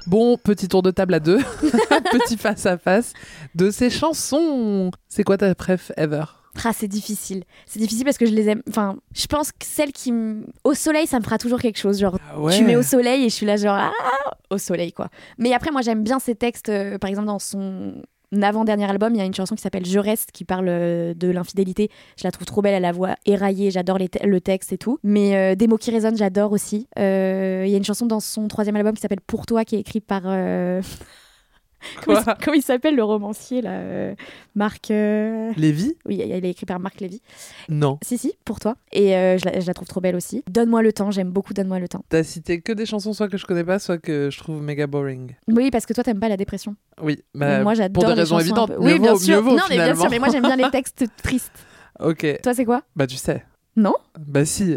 Bon, 0.06 0.38
petit 0.38 0.68
tour 0.70 0.84
de 0.84 0.92
table 0.92 1.14
à 1.16 1.20
deux. 1.20 1.40
petit 2.12 2.38
face 2.38 2.66
à 2.66 2.78
face 2.78 3.14
de 3.56 3.70
ces 3.72 3.90
chansons. 3.90 4.92
C'est 5.10 5.24
quoi 5.24 5.38
ta 5.38 5.54
préf 5.56 5.92
ever? 5.98 6.24
Ah, 6.64 6.72
c'est 6.74 6.88
difficile. 6.88 7.44
C'est 7.66 7.80
difficile 7.80 8.04
parce 8.06 8.18
que 8.18 8.26
je 8.26 8.32
les 8.34 8.50
aime. 8.50 8.64
Enfin, 8.70 8.96
je 9.14 9.28
pense 9.28 9.52
que 9.52 9.66
celle 9.66 9.92
qui. 9.92 10.10
m- 10.10 10.46
Au 10.64 10.74
soleil, 10.74 11.06
ça 11.08 11.20
me 11.20 11.24
fera 11.24 11.38
toujours 11.38 11.60
quelque 11.60 11.78
chose. 11.78 12.00
Genre, 12.00 12.18
Ah 12.32 12.40
ouais. 12.40 12.58
tu 12.58 12.64
mets 12.64 12.76
au 12.76 12.82
soleil 12.84 13.26
et 13.26 13.30
je 13.30 13.34
suis 13.36 13.46
là, 13.46 13.58
genre, 13.58 13.76
ah, 13.78 13.92
au 14.50 14.58
soleil, 14.58 14.92
quoi. 14.94 15.10
Mais 15.38 15.54
après, 15.54 15.72
moi, 15.72 15.82
j'aime 15.82 16.04
bien 16.04 16.20
ces 16.20 16.34
textes. 16.36 16.70
euh, 16.70 16.98
par 16.98 17.10
exemple, 17.10 17.28
dans 17.28 17.38
son 17.40 18.02
avant-dernier 18.42 18.90
album, 18.90 19.13
il 19.13 19.18
y 19.18 19.22
a 19.22 19.26
une 19.26 19.34
chanson 19.34 19.56
qui 19.56 19.62
s'appelle 19.62 19.86
Je 19.86 20.00
reste, 20.00 20.32
qui 20.32 20.44
parle 20.46 20.68
euh, 20.70 21.13
de 21.13 21.30
l'infidélité. 21.30 21.90
Je 22.18 22.24
la 22.26 22.32
trouve 22.32 22.46
trop 22.46 22.62
belle, 22.62 22.74
elle 22.74 22.86
a 22.86 22.90
la 22.90 22.92
voix 22.92 23.16
éraillée, 23.26 23.72
j'adore 23.72 23.98
le 24.00 24.42
texte 24.42 24.74
et 24.74 24.78
tout. 24.78 25.00
Mais 25.04 25.36
euh, 25.36 25.56
Des 25.56 25.68
mots 25.68 25.78
qui 25.78 25.92
résonnent, 25.92 26.18
j'adore 26.18 26.52
aussi. 26.52 26.88
Euh, 27.00 27.63
Il 27.66 27.72
y 27.72 27.74
a 27.74 27.78
une 27.78 27.86
chanson 27.86 28.06
dans 28.06 28.20
son 28.20 28.48
troisième 28.48 28.76
album 28.76 28.94
qui 28.96 29.02
s'appelle 29.02 29.22
Pour 29.26 29.46
toi, 29.46 29.66
qui 29.66 29.76
est 29.76 29.80
écrite 29.80 30.06
par. 30.06 30.24
comment, 32.04 32.20
il, 32.20 32.34
comment 32.44 32.56
il 32.56 32.62
s'appelle 32.62 32.96
le 32.96 33.04
romancier, 33.04 33.62
là 33.62 33.72
euh, 33.72 34.16
Marc. 34.56 34.92
euh, 34.92 35.52
Lévi 35.58 35.96
Oui, 36.06 36.22
il 36.24 36.32
est 36.46 36.50
écrit 36.50 36.66
par 36.66 36.80
Marc 36.80 37.00
Lévy. 37.00 37.22
Non. 37.70 38.00
Si, 38.04 38.18
si, 38.18 38.34
pour 38.46 38.60
toi. 38.60 38.76
Et 38.92 39.16
euh, 39.16 39.38
je, 39.38 39.46
la, 39.46 39.60
je 39.60 39.68
la 39.68 39.74
trouve 39.74 39.88
trop 39.88 40.02
belle 40.02 40.16
aussi. 40.16 40.44
Donne-moi 40.50 40.82
le 40.82 40.94
temps, 40.94 41.12
j'aime 41.12 41.30
beaucoup 41.32 41.54
Donne-moi 41.54 41.80
le 41.80 41.88
temps. 41.88 42.04
T'as 42.10 42.24
cité 42.24 42.62
que 42.62 42.72
des 42.74 42.86
chansons 42.86 43.13
soit 43.13 43.28
que 43.30 43.38
je 43.38 43.46
connais 43.46 43.63
pas, 43.63 43.80
soit 43.80 43.98
que 43.98 44.30
je 44.32 44.38
trouve 44.40 44.62
méga 44.62 44.88
boring. 44.88 45.36
Oui, 45.48 45.70
parce 45.72 45.86
que 45.86 45.94
toi, 45.94 46.04
t'aimes 46.04 46.20
pas 46.20 46.30
la 46.30 46.38
dépression. 46.38 46.76
Oui, 47.02 47.24
bah, 47.36 47.62
moi, 47.63 47.74
j'adore 47.74 47.94
pour 48.04 48.10
des 48.10 48.16
les 48.16 48.22
raisons 48.22 48.40
évidentes. 48.40 48.72
peu- 48.74 48.78
Oui, 48.80 49.00
bien 49.00 49.16
sûr. 49.16 49.42
vaut, 49.42 49.52
non, 49.56 49.63
mais 49.70 49.76
bien 49.76 49.96
sûr, 49.96 50.10
mais 50.10 50.20
moi, 50.20 50.30
j'aime 50.32 50.44
bien 50.44 50.56
les 50.56 50.70
textes 50.72 51.06
tristes. 51.24 51.52
Ok. 52.00 52.42
Toi, 52.44 52.54
c'est 52.54 52.66
quoi? 52.66 52.84
Bah, 52.96 53.08
tu 53.08 53.16
sais. 53.16 53.44
Non? 53.76 53.96
Bah, 54.20 54.46
si. 54.46 54.76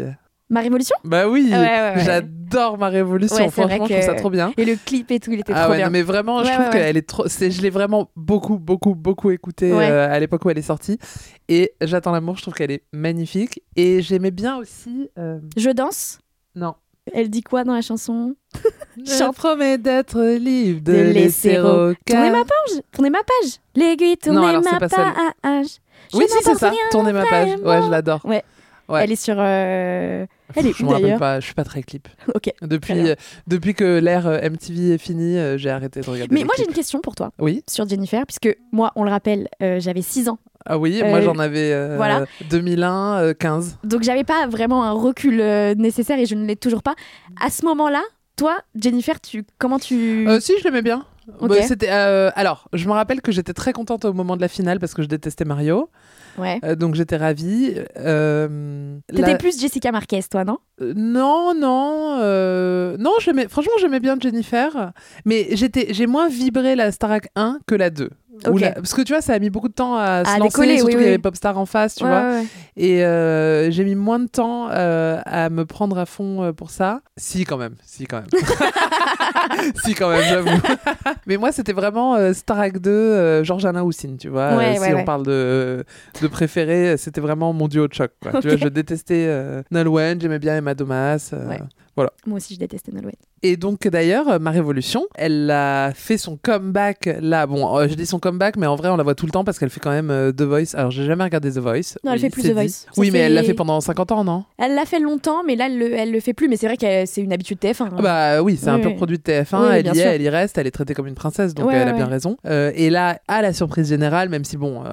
Ma 0.51 0.59
révolution? 0.59 0.97
Bah 1.05 1.29
oui, 1.29 1.47
Ouais, 1.49 1.57
ouais, 1.57 1.93
ouais. 1.95 2.03
j'adore 2.03 2.77
ma 2.77 2.89
révolution. 2.89 3.49
Franchement, 3.49 3.85
je 3.87 3.93
trouve 3.93 4.01
ça 4.05 4.13
que- 4.13 4.19
trop 4.19 4.29
bien. 4.29 4.51
Et 4.57 4.65
le 4.65 4.75
clip 4.75 5.09
et 5.09 5.19
tout, 5.21 5.31
il 5.31 5.39
était 5.39 5.53
ah 5.55 5.63
trop 5.63 5.73
bien. 5.75 5.85
non, 5.85 5.91
mais 5.91 6.01
vraiment, 6.01 6.43
je 6.43 6.51
trouve 6.51 6.69
qu'elle 6.71 6.97
est 6.97 7.07
trop. 7.07 7.25
Je 7.27 7.61
l'ai 7.61 7.69
vraiment 7.69 8.09
beaucoup, 8.17 8.59
beaucoup, 8.59 8.93
beaucoup 8.93 9.31
écoutée 9.31 9.71
euh, 9.71 10.13
à 10.13 10.19
l'époque 10.19 10.43
où 10.43 10.49
elle 10.49 10.57
est 10.57 10.61
sortie. 10.61 10.99
Et 11.47 11.71
J'attends 11.81 12.11
l'amour, 12.11 12.35
je 12.35 12.41
trouve 12.41 12.53
qu'elle 12.53 12.71
est 12.71 12.83
magnifique. 12.91 13.63
Et 13.77 14.01
j'aimais 14.01 14.31
bien 14.31 14.57
aussi. 14.57 15.09
euh, 15.17 15.39
Je 15.55 15.69
danse? 15.69 16.19
Non. 16.53 16.75
Elle 17.13 17.29
dit 17.29 17.41
quoi 17.43 17.63
dans 17.63 17.73
la 17.73 17.81
chanson? 17.81 18.35
Je 18.97 19.31
promets 19.31 19.77
d'être 19.77 20.21
libre 20.21 20.81
de, 20.81 20.91
De 20.91 20.97
laisser 20.97 21.49
laisser 21.53 21.59
au 21.59 21.93
Tournez 22.05 22.29
ma 22.29 22.43
page 22.43 22.81
Tournez 22.91 23.09
ma 23.09 23.19
page 23.23 23.51
L'aiguille, 23.75 24.17
tournez 24.17 24.39
ma 24.59 24.79
page 24.79 25.79
Je 26.13 26.17
Oui, 26.17 26.25
si, 26.27 26.43
c'est 26.43 26.55
ça. 26.55 26.71
Tournez 26.91 27.13
ma 27.13 27.25
page. 27.25 27.57
Ouais, 27.63 27.81
je 27.83 27.89
l'adore. 27.89 28.19
Ouais. 28.25 28.43
Ouais. 28.89 29.05
Elle 29.05 29.13
est 29.13 29.15
sur... 29.15 29.35
euh, 29.37 30.25
Elle 30.55 30.67
est 30.67 30.73
Je 30.77 30.83
me 30.83 30.89
rappelle 30.89 31.03
d'ailleurs 31.03 31.19
pas, 31.19 31.39
je 31.39 31.45
suis 31.45 31.53
pas 31.53 31.63
très 31.63 31.83
clip. 31.83 32.07
Ok. 32.35 32.51
Depuis, 32.61 33.09
euh, 33.09 33.15
depuis 33.47 33.73
que 33.73 33.99
l'ère 33.99 34.27
euh, 34.27 34.49
MTV 34.49 34.93
est 34.93 34.97
finie, 34.97 35.37
euh, 35.37 35.57
j'ai 35.57 35.69
arrêté 35.69 36.01
de 36.01 36.09
regarder. 36.09 36.33
Mais 36.33 36.43
moi 36.43 36.53
j'ai 36.57 36.65
une 36.65 36.73
question 36.73 36.99
pour 37.01 37.15
toi 37.15 37.31
Oui. 37.39 37.63
sur 37.69 37.87
Jennifer, 37.87 38.25
puisque 38.25 38.55
moi, 38.71 38.91
on 38.95 39.03
le 39.03 39.09
rappelle, 39.11 39.47
euh, 39.61 39.79
j'avais 39.79 40.01
6 40.01 40.29
ans. 40.29 40.39
Ah 40.65 40.77
oui, 40.77 41.01
Euh, 41.03 41.09
moi 41.09 41.21
j'en 41.21 41.39
avais 41.39 41.73
euh, 41.73 41.95
voilà. 41.97 42.25
2001, 42.49 43.21
euh, 43.21 43.33
15. 43.33 43.77
Donc 43.83 44.03
j'avais 44.03 44.23
pas 44.23 44.47
vraiment 44.47 44.83
un 44.83 44.91
recul 44.91 45.37
nécessaire 45.77 46.19
et 46.19 46.25
je 46.25 46.35
ne 46.35 46.45
l'ai 46.45 46.55
toujours 46.55 46.83
pas. 46.83 46.95
À 47.43 47.49
ce 47.49 47.65
moment-là, 47.65 48.01
toi, 48.35 48.57
Jennifer, 48.75 49.19
tu 49.19 49.43
comment 49.57 49.79
tu... 49.79 50.27
Si, 50.39 50.53
je 50.59 50.63
l'aimais 50.63 50.81
bien. 50.81 51.05
Ok. 51.39 51.49
Bah, 51.49 51.61
c'était, 51.63 51.89
euh, 51.91 52.29
alors, 52.35 52.67
je 52.73 52.87
me 52.87 52.93
rappelle 52.93 53.21
que 53.21 53.31
j'étais 53.31 53.53
très 53.53 53.73
contente 53.73 54.05
au 54.05 54.13
moment 54.13 54.35
de 54.35 54.41
la 54.41 54.47
finale 54.47 54.79
parce 54.79 54.93
que 54.93 55.01
je 55.01 55.07
détestais 55.07 55.45
Mario. 55.45 55.89
Ouais. 56.37 56.59
Euh, 56.63 56.75
donc 56.75 56.95
j'étais 56.95 57.17
ravie. 57.17 57.73
Euh, 57.97 58.97
T'étais 59.07 59.21
la- 59.31 59.37
plus 59.37 59.59
Jessica 59.59 59.91
Marquez, 59.91 60.21
toi, 60.29 60.43
non? 60.45 60.57
Euh, 60.81 60.93
Non, 60.95 61.53
non, 61.57 62.17
euh, 62.19 62.97
non. 62.97 63.11
Franchement, 63.49 63.73
j'aimais 63.79 63.99
bien 63.99 64.17
Jennifer, 64.19 64.91
mais 65.25 65.47
j'ai 65.55 66.07
moins 66.07 66.27
vibré 66.29 66.75
la 66.75 66.91
Starac 66.91 67.29
1 67.35 67.59
que 67.67 67.75
la 67.75 67.89
2. 67.89 68.09
La- 68.49 68.71
parce 68.71 68.93
que 68.93 69.01
tu 69.01 69.13
vois, 69.13 69.21
ça 69.21 69.33
a 69.33 69.39
mis 69.39 69.49
beaucoup 69.49 69.67
de 69.69 69.73
temps 69.73 69.95
à 69.97 70.23
se 70.25 70.29
À 70.29 70.37
lancer, 70.39 70.49
décoller, 70.49 70.75
surtout 70.77 70.87
oui, 70.87 70.93
qu'il 70.95 71.03
y 71.03 71.07
avait 71.07 71.17
Popstar 71.19 71.57
en 71.57 71.65
face, 71.65 71.95
tu 71.95 72.03
Ouais, 72.03 72.09
vois. 72.09 72.21
ouais, 72.21 72.39
ouais. 72.39 72.45
Et 72.77 73.05
euh, 73.05 73.69
j'ai 73.71 73.83
mis 73.83 73.95
moins 73.95 74.19
de 74.19 74.27
temps 74.27 74.69
euh, 74.71 75.19
à 75.25 75.49
me 75.49 75.65
prendre 75.65 75.97
à 75.97 76.05
fond 76.05 76.43
euh, 76.43 76.51
pour 76.53 76.71
ça. 76.71 77.01
Si, 77.17 77.43
quand 77.45 77.57
même. 77.57 77.75
Si, 77.85 78.05
quand 78.05 78.17
même. 78.21 78.27
si, 79.83 79.93
quand 79.93 80.09
même, 80.09 80.23
j'avoue. 80.27 80.49
Mais 81.27 81.37
moi, 81.37 81.51
c'était 81.51 81.73
vraiment 81.73 82.15
euh, 82.15 82.33
Starac 82.33 82.79
2, 82.79 82.89
euh, 82.89 83.43
Georges 83.43 83.65
Alain 83.65 83.83
Houssine, 83.83 84.17
tu 84.17 84.29
vois. 84.29 84.55
Ouais, 84.55 84.71
Euh, 84.71 84.73
si 84.75 84.79
ouais, 84.93 85.01
on 85.01 85.05
parle 85.05 85.25
de, 85.25 85.83
de 86.21 86.27
préféré, 86.27 86.97
c'était 86.97 87.21
vraiment 87.21 87.53
mon 87.53 87.67
duo 87.67 87.87
de 87.87 87.93
choc. 87.93 88.11
quoi. 88.21 88.41
Tu 88.41 88.47
vois, 88.47 88.57
je 88.57 88.67
détestais 88.67 89.25
euh, 89.27 89.61
Nolwenn, 89.71 90.19
j'aimais 90.19 90.39
bien 90.39 90.55
Emma 90.57 90.73
Domas. 90.73 91.29
euh, 91.33 91.47
Ouais. 91.47 91.59
Voilà. 91.95 92.11
Moi 92.25 92.37
aussi, 92.37 92.53
je 92.55 92.59
détestais 92.59 92.91
Nolwenn. 92.91 93.13
Et 93.43 93.57
donc 93.57 93.87
d'ailleurs, 93.87 94.29
euh, 94.29 94.39
ma 94.39 94.51
révolution, 94.51 95.07
elle 95.15 95.49
a 95.49 95.91
fait 95.95 96.17
son 96.17 96.37
comeback 96.37 97.09
là. 97.21 97.47
Bon, 97.47 97.75
euh, 97.77 97.87
je 97.87 97.95
dis 97.95 98.05
son 98.05 98.19
comeback, 98.19 98.55
mais 98.57 98.67
en 98.67 98.75
vrai, 98.75 98.89
on 98.89 98.97
la 98.97 99.03
voit 99.03 99.15
tout 99.15 99.25
le 99.25 99.31
temps 99.31 99.43
parce 99.43 99.57
qu'elle 99.57 99.69
fait 99.71 99.79
quand 99.79 99.89
même 99.91 100.11
euh, 100.11 100.31
The 100.31 100.43
Voice. 100.43 100.75
Alors, 100.75 100.91
j'ai 100.91 101.05
jamais 101.05 101.23
regardé 101.23 101.51
The 101.51 101.57
Voice. 101.57 101.97
Non, 102.03 102.13
elle 102.13 102.19
fait 102.19 102.29
plus 102.29 102.43
The 102.43 102.47
dit. 102.47 102.51
Voice. 102.53 102.67
Ça 102.85 102.91
Oui, 102.97 103.09
mais 103.11 103.19
elle 103.19 103.33
l'a 103.33 103.43
fait- 103.43 103.53
pendant 103.55 103.81
50 103.81 104.11
ans, 104.11 104.23
non? 104.23 104.43
Elle 104.57 104.75
l'a 104.75 104.85
fait 104.85 104.99
longtemps, 104.99 105.43
mais 105.45 105.55
là, 105.55 105.65
elle 105.67 105.77
le, 105.77 105.93
elle 105.93 106.11
le 106.11 106.19
fait 106.19 106.33
plus. 106.33 106.47
Mais 106.47 106.55
c'est 106.57 106.67
vrai 106.67 106.77
que 106.77 107.05
c'est 107.05 107.21
une 107.21 107.33
habitude 107.33 107.57
TF1. 107.59 107.83
hein. 107.85 107.89
Ah 107.97 108.01
Bah 108.01 108.41
oui, 108.43 108.57
c'est 108.61 108.69
un 108.69 108.75
Oui, 108.75 108.81
pur 108.81 108.91
oui. 108.91 108.97
produit 108.97 109.17
de 109.17 109.23
TF1, 109.23 109.59
Oui, 109.59 109.67
elle 109.73 109.87
y 109.95 109.99
est, 109.99 110.03
elle 110.03 110.21
y 110.21 110.29
reste, 110.29 110.57
elle 110.57 110.67
est 110.67 110.71
traitée 110.71 110.93
comme 110.93 111.07
une 111.07 111.15
princesse, 111.15 111.53
donc 111.53 111.67
Ouais, 111.67 111.75
elle 111.75 111.87
a 111.87 111.91
ouais. 111.91 111.97
bien 111.97 112.05
raison. 112.07 112.37
Euh, 112.45 112.71
et 112.75 112.89
là, 112.89 113.19
à 113.27 113.41
la 113.41 113.53
surprise 113.53 113.89
générale, 113.89 114.29
même 114.29 114.43
si 114.45 114.55
bon, 114.57 114.83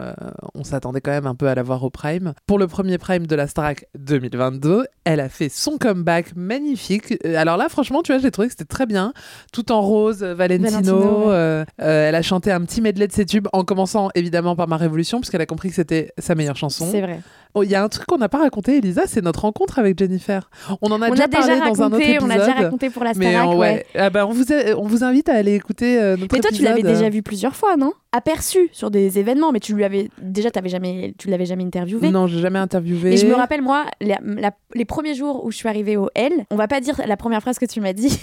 on 0.54 0.64
s'attendait 0.64 1.00
quand 1.00 1.10
même 1.10 1.26
un 1.26 1.34
peu 1.34 1.48
à 1.48 1.54
la 1.54 1.62
voir 1.62 1.82
au 1.84 1.90
Prime, 1.90 2.32
pour 2.46 2.58
le 2.58 2.66
premier 2.66 2.96
Prime 2.98 3.26
de 3.26 3.36
la 3.36 3.46
Starac 3.46 3.84
2022, 3.98 4.86
elle 5.04 5.20
a 5.20 5.28
fait 5.28 5.48
son 5.48 5.78
comeback 5.78 6.34
magnifique. 6.36 7.14
Alors 7.36 7.56
là, 7.56 7.68
franchement, 7.68 8.02
tu 8.02 8.12
vois, 8.12 8.20
j'ai 8.20 8.30
trouvé 8.38 8.48
que 8.48 8.52
c'était 8.54 8.64
très 8.64 8.86
bien, 8.86 9.12
tout 9.52 9.72
en 9.72 9.80
rose, 9.82 10.22
euh, 10.22 10.34
Valentino. 10.34 10.70
Valentino, 10.70 10.96
ouais. 11.28 11.34
euh, 11.34 11.64
euh, 11.82 12.08
elle 12.08 12.14
a 12.14 12.22
chanté 12.22 12.52
un 12.52 12.60
petit 12.62 12.80
medley 12.80 13.06
de 13.08 13.12
ses 13.12 13.26
tubes, 13.26 13.48
en 13.52 13.64
commençant 13.64 14.10
évidemment 14.14 14.54
par 14.54 14.68
Ma 14.68 14.76
Révolution, 14.76 15.18
puisqu'elle 15.20 15.40
a 15.40 15.46
compris 15.46 15.70
que 15.70 15.74
c'était 15.74 16.12
sa 16.18 16.34
meilleure 16.36 16.56
chanson. 16.56 16.86
C'est 16.90 17.00
vrai. 17.00 17.20
Oh, 17.54 17.62
Il 17.64 17.70
y 17.70 17.74
a 17.74 17.82
un 17.82 17.88
truc 17.88 18.06
qu'on 18.06 18.18
n'a 18.18 18.28
pas 18.28 18.38
raconté, 18.38 18.76
Elisa, 18.76 19.02
c'est 19.06 19.22
notre 19.22 19.40
rencontre 19.40 19.78
avec 19.78 19.98
Jennifer. 19.98 20.48
On 20.82 20.92
en 20.92 21.02
a 21.02 21.08
on 21.08 21.10
déjà 21.12 21.24
a 21.24 21.26
déjà 21.26 21.40
parlé 21.40 21.58
dans 21.60 21.64
un 21.64 21.68
autre 21.70 21.80
raconté, 21.96 22.10
épisode. 22.12 22.28
on 22.28 22.30
a 22.30 22.38
déjà 22.38 22.52
raconté 22.52 22.90
pour 22.90 23.04
la 23.04 23.12
Mais 23.14 23.30
Starac, 23.30 23.48
on, 23.48 23.58
ouais. 23.58 23.58
ouais. 23.72 23.86
Ah 23.96 24.10
bah, 24.10 24.26
on, 24.26 24.32
vous 24.32 24.52
a- 24.52 24.76
on 24.76 24.86
vous 24.86 25.02
invite 25.02 25.28
à 25.30 25.34
aller 25.34 25.54
écouter 25.54 25.98
euh, 25.98 26.16
notre 26.16 26.34
Mais 26.34 26.40
toi, 26.40 26.50
tu 26.54 26.62
l'avais 26.62 26.80
épisode. 26.80 26.96
déjà 26.98 27.10
vu 27.10 27.22
plusieurs 27.22 27.56
fois, 27.56 27.76
non? 27.76 27.92
Aperçu 28.12 28.70
sur 28.72 28.90
des 28.90 29.18
événements, 29.18 29.52
mais 29.52 29.60
tu 29.60 29.74
lui 29.74 29.84
avais 29.84 30.08
déjà, 30.22 30.50
t'avais 30.50 30.70
jamais, 30.70 31.12
tu 31.18 31.28
l'avais 31.28 31.44
jamais 31.44 31.64
interviewé. 31.64 32.08
Non, 32.10 32.26
j'ai 32.26 32.40
jamais 32.40 32.58
interviewé. 32.58 33.12
Et 33.12 33.16
je 33.18 33.26
me 33.26 33.34
rappelle, 33.34 33.60
moi, 33.60 33.84
la- 34.00 34.18
la- 34.22 34.52
les 34.74 34.86
premiers 34.86 35.14
jours 35.14 35.44
où 35.44 35.50
je 35.50 35.58
suis 35.58 35.68
arrivée 35.68 35.98
au 35.98 36.08
L, 36.14 36.32
on 36.50 36.56
va 36.56 36.68
pas 36.68 36.80
dire 36.80 36.98
la 37.06 37.16
première 37.18 37.42
phrase 37.42 37.58
que 37.58 37.66
tu 37.66 37.80
m'as 37.82 37.92
dit. 37.92 38.18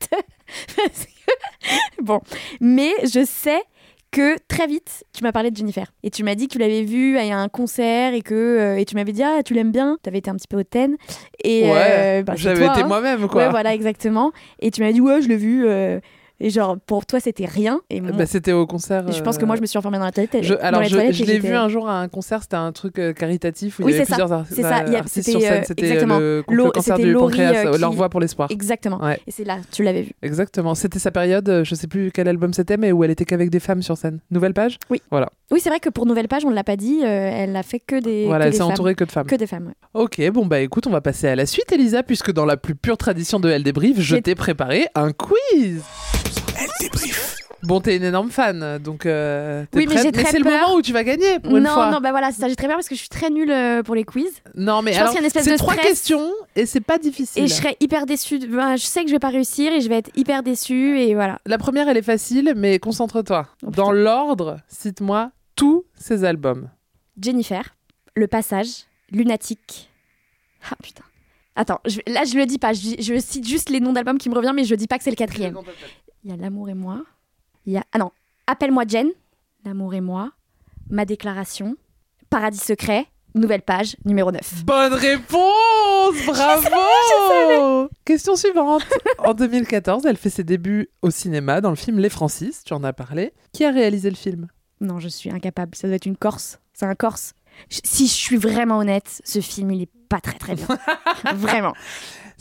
Parce 0.76 1.06
que- 1.06 2.02
Bon, 2.02 2.20
mais 2.60 2.90
je 3.04 3.24
sais 3.24 3.60
que 4.10 4.36
très 4.48 4.66
vite, 4.66 5.04
tu 5.12 5.22
m'as 5.22 5.32
parlé 5.32 5.50
de 5.50 5.56
Jennifer. 5.56 5.86
Et 6.02 6.10
tu 6.10 6.22
m'as 6.24 6.34
dit 6.34 6.48
que 6.48 6.52
tu 6.54 6.58
l'avais 6.58 6.82
vue 6.82 7.16
à 7.16 7.38
un 7.38 7.48
concert 7.48 8.12
et 8.12 8.22
que 8.22 8.34
euh, 8.34 8.76
et 8.76 8.84
tu 8.84 8.94
m'avais 8.96 9.12
dit, 9.12 9.22
ah, 9.22 9.42
tu 9.44 9.54
l'aimes 9.54 9.70
bien. 9.72 9.98
Tu 10.02 10.08
avais 10.08 10.18
été 10.18 10.28
un 10.30 10.34
petit 10.34 10.48
peu 10.48 10.58
hautaine. 10.58 10.96
Et, 11.44 11.62
Ouais, 11.62 11.70
euh, 11.76 12.22
bah, 12.24 12.34
j'avais 12.36 12.66
été 12.66 12.80
hein. 12.80 12.86
moi-même, 12.86 13.28
quoi. 13.28 13.44
Ouais, 13.44 13.50
voilà, 13.50 13.72
exactement. 13.72 14.32
Et 14.58 14.70
tu 14.70 14.80
m'avais 14.82 14.92
dit, 14.92 15.00
ouais, 15.00 15.22
je 15.22 15.28
l'ai 15.28 15.36
vu. 15.36 15.64
euh, 15.66 16.00
Et 16.40 16.50
genre, 16.50 16.78
pour 16.86 17.04
toi, 17.06 17.20
c'était 17.20 17.44
rien. 17.44 17.80
Et 17.90 18.00
moi- 18.00 18.12
Bah, 18.12 18.26
c'était 18.26 18.52
au 18.52 18.66
concert. 18.66 19.10
je 19.12 19.20
pense 19.22 19.36
que 19.36 19.42
euh, 19.44 19.46
moi, 19.46 19.56
je 19.56 19.60
me 19.60 19.66
suis 19.66 19.78
enfermée 19.78 19.98
dans 19.98 20.04
la 20.06 20.12
toilette. 20.12 20.38
Je, 20.42 20.54
alors, 20.60 20.82
je, 20.84 20.96
l'ai 20.96 21.38
vu 21.38 21.54
un 21.54 21.68
jour 21.68 21.88
à 21.88 22.00
un 22.00 22.08
concert, 22.08 22.42
c'était 22.42 22.56
un 22.56 22.72
truc 22.72 22.98
euh, 22.98 23.12
caritatif 23.12 23.78
où 23.78 23.82
Oui, 23.84 23.92
il 23.92 23.94
y 23.94 23.96
avait 23.98 24.06
plusieurs 24.06 24.32
ar- 24.32 24.44
c'est 24.48 24.62
ça. 24.62 24.84
Il 24.86 24.92
y 24.92 24.96
a- 24.96 25.00
artistes 25.00 25.14
c'était, 25.26 25.30
sur 25.32 25.40
scène. 25.40 25.60
euh, 25.60 25.64
C'était 25.66 25.82
exactement. 25.86 26.18
le, 26.18 26.42
cancer 26.72 26.96
c'était 26.96 27.06
du 27.08 27.12
Laurie, 27.12 27.36
pancréas, 27.36 27.66
euh, 27.66 27.74
euh, 27.74 27.78
Leur 27.78 27.90
qui- 27.90 27.96
voix 27.96 28.08
pour 28.08 28.20
l'espoir. 28.20 28.48
Exactement. 28.50 29.02
Ouais. 29.04 29.20
Et 29.26 29.30
c'est 29.30 29.44
là, 29.44 29.58
tu 29.70 29.82
l'avais 29.82 30.02
vu. 30.02 30.12
Exactement. 30.22 30.74
C'était 30.74 30.98
sa 30.98 31.10
période, 31.10 31.48
euh, 31.48 31.62
je 31.64 31.74
sais 31.74 31.86
plus 31.86 32.10
quel 32.12 32.26
album 32.28 32.52
c'était, 32.54 32.76
mais 32.78 32.90
où 32.92 33.04
elle 33.04 33.10
était 33.10 33.24
qu'avec 33.26 33.50
des 33.50 33.60
femmes 33.60 33.82
sur 33.82 33.96
scène. 33.98 34.20
Nouvelle 34.30 34.54
page? 34.54 34.78
Oui. 34.88 35.02
Voilà. 35.10 35.28
Oui, 35.52 35.60
c'est 35.60 35.68
vrai 35.68 35.80
que 35.80 35.88
pour 35.90 36.06
Nouvelle 36.06 36.28
Page, 36.28 36.44
on 36.44 36.50
ne 36.50 36.54
l'a 36.54 36.62
pas 36.64 36.76
dit, 36.76 37.00
euh, 37.02 37.06
elle 37.06 37.56
a 37.56 37.62
fait 37.64 37.80
que 37.80 38.00
des. 38.00 38.24
Voilà, 38.26 38.44
que 38.44 38.48
elle 38.50 38.54
s'est 38.54 38.62
entourée 38.62 38.94
que 38.94 39.02
de 39.04 39.10
femmes. 39.10 39.26
Que 39.26 39.34
des 39.34 39.46
femmes, 39.48 39.66
ouais. 39.66 40.00
Ok, 40.02 40.22
bon 40.30 40.46
bah 40.46 40.60
écoute, 40.60 40.86
on 40.86 40.90
va 40.90 41.00
passer 41.00 41.26
à 41.28 41.34
la 41.34 41.44
suite, 41.44 41.70
Elisa, 41.72 42.02
puisque 42.04 42.32
dans 42.32 42.44
la 42.46 42.56
plus 42.56 42.76
pure 42.76 42.96
tradition 42.96 43.40
de 43.40 43.50
Elle 43.50 43.64
débrief, 43.64 43.98
je 44.00 44.16
t'ai 44.16 44.36
préparé 44.36 44.86
un 44.94 45.10
quiz. 45.10 45.82
Elle 46.60 46.68
débrief. 46.80 47.36
Bon, 47.62 47.80
t'es 47.80 47.96
une 47.96 48.04
énorme 48.04 48.30
fan, 48.30 48.78
donc 48.78 49.04
euh, 49.04 49.66
t'es 49.70 49.78
Oui, 49.80 49.86
mais 49.86 49.94
prête 49.94 50.04
j'ai 50.06 50.12
très 50.12 50.30
c'est 50.30 50.38
le 50.38 50.44
peur. 50.44 50.60
moment 50.68 50.74
où 50.76 50.82
tu 50.82 50.94
vas 50.94 51.04
gagner 51.04 51.38
pour 51.40 51.58
une 51.58 51.64
non, 51.64 51.70
fois. 51.74 51.90
non, 51.90 52.00
bah 52.00 52.10
voilà, 52.10 52.32
c'est 52.32 52.40
ça, 52.40 52.48
j'ai 52.48 52.56
très 52.56 52.66
peur 52.66 52.76
parce 52.76 52.88
que 52.88 52.94
je 52.94 53.00
suis 53.00 53.08
très 53.10 53.28
nulle 53.28 53.50
euh, 53.50 53.82
pour 53.82 53.94
les 53.94 54.04
quiz. 54.04 54.30
Non, 54.54 54.80
mais 54.80 54.92
Je 54.92 54.96
pense 54.96 55.00
alors, 55.02 55.12
qu'il 55.12 55.16
y 55.16 55.18
a 55.18 55.20
une 55.20 55.26
espèce 55.26 55.44
c'est 55.44 55.52
de 55.52 55.56
trois 55.58 55.74
stress. 55.74 55.86
questions 55.88 56.30
et 56.56 56.64
c'est 56.64 56.80
pas 56.80 56.96
difficile. 56.96 57.44
Et 57.44 57.46
je 57.48 57.52
serais 57.52 57.76
hyper 57.80 58.06
déçue. 58.06 58.38
de- 58.38 58.46
bah, 58.46 58.76
je 58.76 58.84
sais 58.86 59.02
que 59.02 59.08
je 59.08 59.12
vais 59.12 59.18
pas 59.18 59.28
réussir 59.28 59.72
et 59.74 59.82
je 59.82 59.88
vais 59.90 59.96
être 59.98 60.10
hyper 60.16 60.42
déçue 60.42 60.98
et 61.00 61.14
voilà. 61.14 61.38
La 61.44 61.58
première, 61.58 61.86
elle 61.88 61.98
est 61.98 62.02
facile, 62.02 62.54
mais 62.56 62.78
concentre-toi. 62.78 63.46
Oh, 63.62 63.70
Dans 63.70 63.92
l'ordre, 63.92 64.56
cite-moi 64.68 65.30
tous 65.54 65.84
ces 65.96 66.24
albums. 66.24 66.70
Jennifer, 67.20 67.62
Le 68.16 68.26
Passage, 68.26 68.86
Lunatique. 69.12 69.90
Ah 70.70 70.76
putain. 70.82 71.04
Attends, 71.56 71.80
je- 71.84 72.00
là 72.10 72.24
je 72.24 72.36
le 72.38 72.46
dis 72.46 72.58
pas, 72.58 72.72
je, 72.72 72.94
je 73.00 73.18
cite 73.20 73.46
juste 73.46 73.68
les 73.68 73.80
noms 73.80 73.92
d'albums 73.92 74.16
qui 74.16 74.30
me 74.30 74.34
reviennent, 74.34 74.54
mais 74.54 74.64
je 74.64 74.74
dis 74.74 74.86
pas 74.86 74.96
que 74.96 75.04
c'est 75.04 75.10
le 75.10 75.16
quatrième. 75.16 75.58
Il 76.24 76.30
y 76.30 76.32
a 76.32 76.36
L'amour 76.36 76.68
et 76.68 76.74
moi. 76.74 77.02
Il 77.66 77.72
y 77.72 77.76
a. 77.76 77.84
Ah 77.92 77.98
non, 77.98 78.10
Appelle-moi 78.46 78.84
Jen, 78.86 79.08
L'amour 79.64 79.94
et 79.94 80.00
moi. 80.00 80.32
Ma 80.88 81.04
déclaration. 81.04 81.76
Paradis 82.30 82.58
secret, 82.58 83.06
Nouvelle 83.34 83.62
page, 83.62 83.96
numéro 84.04 84.30
9. 84.32 84.64
Bonne 84.64 84.92
réponse 84.94 86.16
Bravo 86.26 87.88
Question 88.04 88.34
suivante. 88.36 88.82
En 89.18 89.34
2014, 89.34 90.04
elle 90.06 90.16
fait 90.16 90.30
ses 90.30 90.42
débuts 90.44 90.88
au 91.02 91.10
cinéma 91.10 91.60
dans 91.60 91.70
le 91.70 91.76
film 91.76 91.98
Les 91.98 92.08
Francis, 92.08 92.64
tu 92.64 92.72
en 92.72 92.82
as 92.84 92.92
parlé. 92.92 93.32
Qui 93.52 93.64
a 93.64 93.70
réalisé 93.70 94.10
le 94.10 94.16
film? 94.16 94.48
Non, 94.80 94.98
je 94.98 95.08
suis 95.08 95.30
incapable. 95.30 95.74
Ça 95.76 95.86
doit 95.86 95.96
être 95.96 96.06
une 96.06 96.16
Corse. 96.16 96.58
C'est 96.72 96.86
un 96.86 96.94
Corse. 96.94 97.34
Je- 97.68 97.80
Si 97.84 98.06
je 98.06 98.12
suis 98.12 98.36
vraiment 98.36 98.78
honnête, 98.78 99.20
ce 99.24 99.40
film, 99.40 99.70
il 99.72 99.82
est 99.82 99.90
pas 100.08 100.20
très 100.20 100.38
très 100.38 100.54
bien. 100.56 100.66
vraiment. 101.34 101.74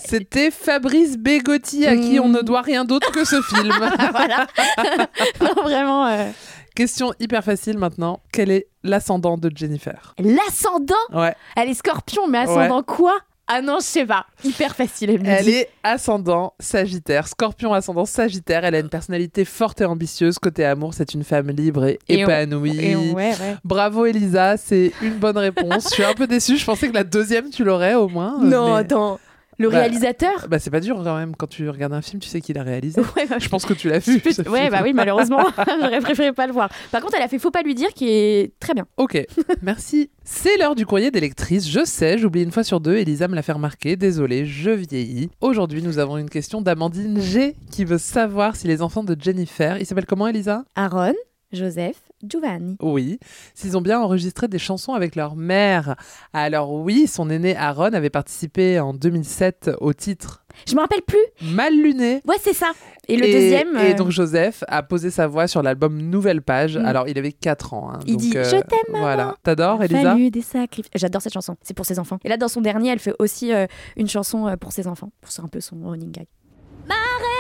C'était 0.06 0.52
Fabrice 0.52 1.18
Bégotti, 1.18 1.86
à 1.86 1.96
qui 1.96 2.20
on 2.20 2.30
ne 2.30 2.42
doit 2.42 2.62
rien 2.62 2.86
d'autre 2.86 3.12
que 3.12 3.26
ce 3.26 3.42
film. 3.42 3.74
voilà. 4.12 4.48
non, 5.42 5.62
vraiment. 5.64 6.08
euh, 6.08 6.30
Question 6.76 7.14
hyper 7.20 7.44
facile 7.44 7.78
maintenant. 7.78 8.22
Quel 8.32 8.52
est 8.52 8.68
l'ascendant 8.84 9.38
de 9.38 9.52
Jennifer? 9.54 10.14
L'ascendant? 10.20 10.96
Ouais. 11.14 11.36
Elle 11.58 11.70
est 11.70 11.74
scorpion, 11.74 12.28
mais 12.28 12.40
ascendant 12.40 12.84
quoi? 12.84 13.18
Ah 13.52 13.64
non, 13.64 13.78
je 13.80 13.86
sais 13.86 14.06
pas. 14.06 14.28
Hyper 14.44 14.76
facile, 14.76 15.10
elle 15.10 15.28
Elle 15.28 15.50
est 15.50 15.70
ascendant 15.84 16.54
Sagittaire, 16.60 17.28
Scorpion 17.28 17.74
ascendant 17.74 18.06
Sagittaire. 18.06 18.64
Elle 18.64 18.76
a 18.76 18.80
une 18.80 18.90
personnalité 18.90 19.44
forte 19.44 19.82
et 19.82 19.86
ambitieuse. 19.86 20.38
Côté 20.38 20.64
amour, 20.66 20.94
c'est 20.94 21.16
une 21.16 21.24
femme 21.24 21.50
libre 21.50 21.86
et, 21.86 21.98
Et 22.08 22.24
on- 22.24 22.28
épanouie. 22.30 22.80
et 22.80 22.96
on- 22.96 23.14
ouais, 23.16 23.32
ouais. 23.32 23.56
Bravo 23.64 24.06
Elisa, 24.06 24.56
c'est 24.58 24.92
une 25.02 25.16
bonne 25.16 25.38
réponse. 25.40 25.86
je 25.90 25.96
suis 25.96 26.04
un 26.04 26.14
peu 26.14 26.28
déçue. 26.28 26.58
Je 26.58 26.66
pensais 26.66 26.90
que 26.90 26.94
la 26.94 27.04
deuxième 27.04 27.50
tu 27.50 27.64
l'aurais 27.64 27.96
au 27.96 28.08
moins. 28.08 28.38
Non, 28.40 28.74
mais- 28.76 28.82
attends. 28.82 29.20
Le 29.60 29.70
Bah, 29.70 29.80
réalisateur 29.80 30.48
Bah, 30.50 30.58
c'est 30.58 30.72
pas 30.72 30.80
dur 30.80 31.00
quand 31.04 31.16
même. 31.18 31.36
Quand 31.36 31.46
tu 31.48 31.70
regardes 31.70 31.94
un 31.94 32.02
film, 32.02 32.20
tu 32.22 32.30
sais 32.30 32.42
qui 32.42 32.54
l'a 32.54 32.64
réalisé. 32.64 33.00
Ouais, 33.16 33.28
bah, 33.30 33.36
Je 33.40 33.50
pense 33.50 33.66
que 33.66 33.74
tu 33.74 33.90
l'as 33.90 34.00
vu. 34.00 34.20
Ce 34.32 34.42
Ouais, 34.50 34.62
film. 34.62 34.72
bah 34.72 34.80
oui, 34.84 34.94
malheureusement, 34.94 35.40
j'aurais 35.82 36.00
préféré 36.00 36.32
pas 36.32 36.48
le 36.48 36.54
voir. 36.54 36.70
Par 36.92 37.02
contre, 37.02 37.16
elle 37.18 37.24
a 37.24 37.28
fait 37.28 37.38
Faut 37.40 37.52
pas 37.52 37.62
lui 37.62 37.76
dire 37.76 37.90
qui 37.94 38.10
est 38.10 38.54
très 38.60 38.74
bien. 38.74 38.86
Ok, 38.98 39.22
merci. 39.62 40.10
C'est 40.24 40.58
l'heure 40.58 40.76
du 40.76 40.86
courrier 40.86 41.12
des 41.12 41.20
lectrices. 41.20 41.68
Je 41.70 41.84
sais, 41.86 42.18
j'oublie 42.18 42.44
une 42.44 42.52
fois 42.52 42.64
sur 42.64 42.80
deux. 42.80 42.96
Elisa 42.96 43.28
me 43.28 43.36
l'a 43.36 43.42
fait 43.42 43.52
remarquer. 43.52 43.96
Désolée, 43.96 44.46
je 44.46 44.72
vieillis. 44.72 45.30
Aujourd'hui, 45.42 45.82
nous 45.84 46.00
avons 46.00 46.18
une 46.18 46.30
question 46.30 46.62
d'Amandine 46.62 47.20
G 47.20 47.56
qui 47.72 47.84
veut 47.86 47.98
savoir 47.98 48.56
si 48.56 48.68
les 48.68 48.82
enfants 48.82 49.04
de 49.04 49.16
Jennifer, 49.20 49.78
il 49.80 49.86
s'appelle 49.86 50.06
comment, 50.06 50.28
Elisa? 50.28 50.64
Aaron, 50.76 51.14
Joseph, 51.52 51.98
Giovanni. 52.24 52.78
Oui, 52.82 53.20
s'ils 53.56 53.76
ont 53.78 53.82
bien 53.82 54.00
enregistré 54.00 54.48
des 54.48 54.60
chansons 54.60 54.94
avec 54.94 55.16
leur 55.16 55.36
mère. 55.36 55.96
Alors 56.34 56.74
oui, 56.74 57.08
son 57.08 57.30
aîné 57.30 57.56
Aaron 57.56 57.94
avait 57.94 58.10
participé 58.10 58.80
en 58.80 58.94
2007 58.94 59.72
au 59.82 59.94
titre 59.94 60.44
Je 60.68 60.76
me 60.76 60.82
rappelle 60.82 61.02
plus. 61.02 61.18
Mal 61.42 61.74
luné. 61.76 62.22
Ouais, 62.28 62.36
c'est 62.40 62.54
ça. 62.54 62.72
Et 63.08 63.18
le 63.18 63.26
Et- 63.26 63.34
deuxième. 63.34 63.76
Et 63.78 63.94
euh, 63.94 63.96
donc 63.96 64.12
Joseph 64.12 64.64
a 64.68 64.84
posé 64.84 65.10
sa 65.10 65.26
voix 65.28 65.48
sur 65.48 65.64
l'album 65.64 65.98
Nouvelle 65.98 66.42
Page. 66.44 66.78
Mm. 66.78 66.86
Alors 66.86 67.08
il 67.08 67.18
avait 67.18 67.32
4 67.32 67.74
ans. 67.74 67.92
hein, 67.94 68.00
Il 68.06 68.14
donc, 68.14 68.22
dit, 68.22 68.38
euh, 68.38 68.44
Je 68.44 68.58
t'aime, 68.58 68.80
maman. 68.90 69.00
Voilà. 69.00 69.36
T'adores, 69.42 69.82
Elisa 69.84 70.02
Fallu 70.12 70.30
des 70.30 70.42
sacrifices. 70.42 70.92
J'adore 70.96 71.22
cette 71.22 71.34
chanson. 71.34 71.56
C'est 71.64 71.74
pour 71.74 71.86
ses 71.88 71.98
enfants. 71.98 72.20
Et 72.24 72.30
là, 72.30 72.38
dans 72.38 72.48
son 72.48 72.62
dernier, 72.62 72.90
elle 72.92 73.00
fait 73.00 73.16
aussi 73.18 73.52
euh, 73.54 73.66
une 73.98 74.08
chanson 74.08 74.48
euh, 74.48 74.56
pour 74.56 74.72
ses 74.72 74.88
enfants. 74.88 75.12
Pour 75.22 75.32
c'est 75.32 75.42
un 75.42 75.48
peu 75.48 75.62
son 75.62 75.78
running 75.90 76.12
gag. 76.12 76.28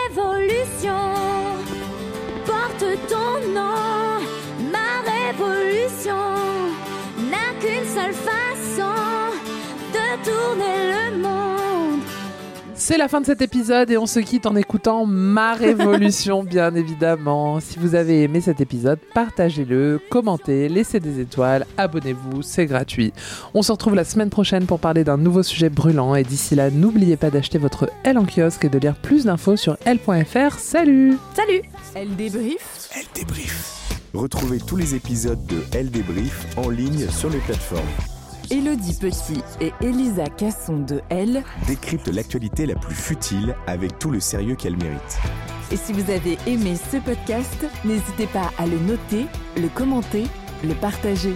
révolution 0.09 1.38
révolution 5.89 6.13
n'a 7.29 7.59
qu'une 7.59 7.87
seule 7.87 8.13
façon 8.13 8.93
de 9.93 10.23
tourner 10.23 11.11
le 11.11 11.17
monde. 11.17 12.01
C'est 12.75 12.97
la 12.97 13.07
fin 13.07 13.21
de 13.21 13.25
cet 13.25 13.41
épisode 13.41 13.91
et 13.91 13.97
on 13.97 14.05
se 14.05 14.19
quitte 14.19 14.45
en 14.45 14.55
écoutant 14.55 15.05
Ma 15.05 15.53
Révolution, 15.53 16.43
bien 16.49 16.73
évidemment. 16.75 17.59
Si 17.59 17.77
vous 17.77 17.93
avez 17.93 18.23
aimé 18.23 18.41
cet 18.41 18.61
épisode, 18.61 18.99
partagez-le, 19.13 19.99
commentez, 20.09 20.69
laissez 20.69 20.99
des 20.99 21.19
étoiles, 21.19 21.65
abonnez-vous, 21.77 22.41
c'est 22.41 22.65
gratuit. 22.65 23.13
On 23.53 23.61
se 23.61 23.71
retrouve 23.71 23.95
la 23.95 24.05
semaine 24.05 24.29
prochaine 24.29 24.65
pour 24.65 24.79
parler 24.79 25.03
d'un 25.03 25.17
nouveau 25.17 25.43
sujet 25.43 25.69
brûlant 25.69 26.15
et 26.15 26.23
d'ici 26.23 26.55
là, 26.55 26.71
n'oubliez 26.71 27.17
pas 27.17 27.29
d'acheter 27.29 27.57
votre 27.57 27.89
L 28.03 28.17
en 28.17 28.25
kiosque 28.25 28.65
et 28.65 28.69
de 28.69 28.79
lire 28.79 28.95
plus 28.95 29.25
d'infos 29.25 29.57
sur 29.57 29.77
L.fr. 29.85 30.57
Salut 30.57 31.17
Salut 31.35 31.61
Elle 31.95 32.15
débrief 32.15 32.89
Elle 32.95 33.05
débrief. 33.13 33.78
Retrouvez 34.13 34.59
tous 34.59 34.75
les 34.75 34.95
épisodes 34.95 35.45
de 35.45 35.61
Elle 35.71 35.91
débrief 35.91 36.45
en 36.57 36.69
ligne 36.69 37.07
sur 37.09 37.29
les 37.29 37.37
plateformes. 37.39 37.85
Elodie 38.49 38.97
Petit 38.99 39.43
et 39.61 39.71
Elisa 39.81 40.25
Casson 40.25 40.79
de 40.79 41.01
Elle. 41.09 41.43
Décrypte 41.67 42.07
l'actualité 42.07 42.65
la 42.65 42.73
plus 42.73 42.95
futile 42.95 43.55
avec 43.67 43.99
tout 43.99 44.09
le 44.09 44.19
sérieux 44.19 44.55
qu'elle 44.55 44.77
mérite. 44.77 45.19
Et 45.71 45.77
si 45.77 45.93
vous 45.93 46.09
avez 46.09 46.39
aimé 46.47 46.75
ce 46.91 46.97
podcast, 46.97 47.67
n'hésitez 47.85 48.25
pas 48.25 48.49
à 48.57 48.65
le 48.65 48.79
noter, 48.79 49.27
le 49.55 49.67
commenter, 49.67 50.25
le 50.63 50.73
partager. 50.73 51.35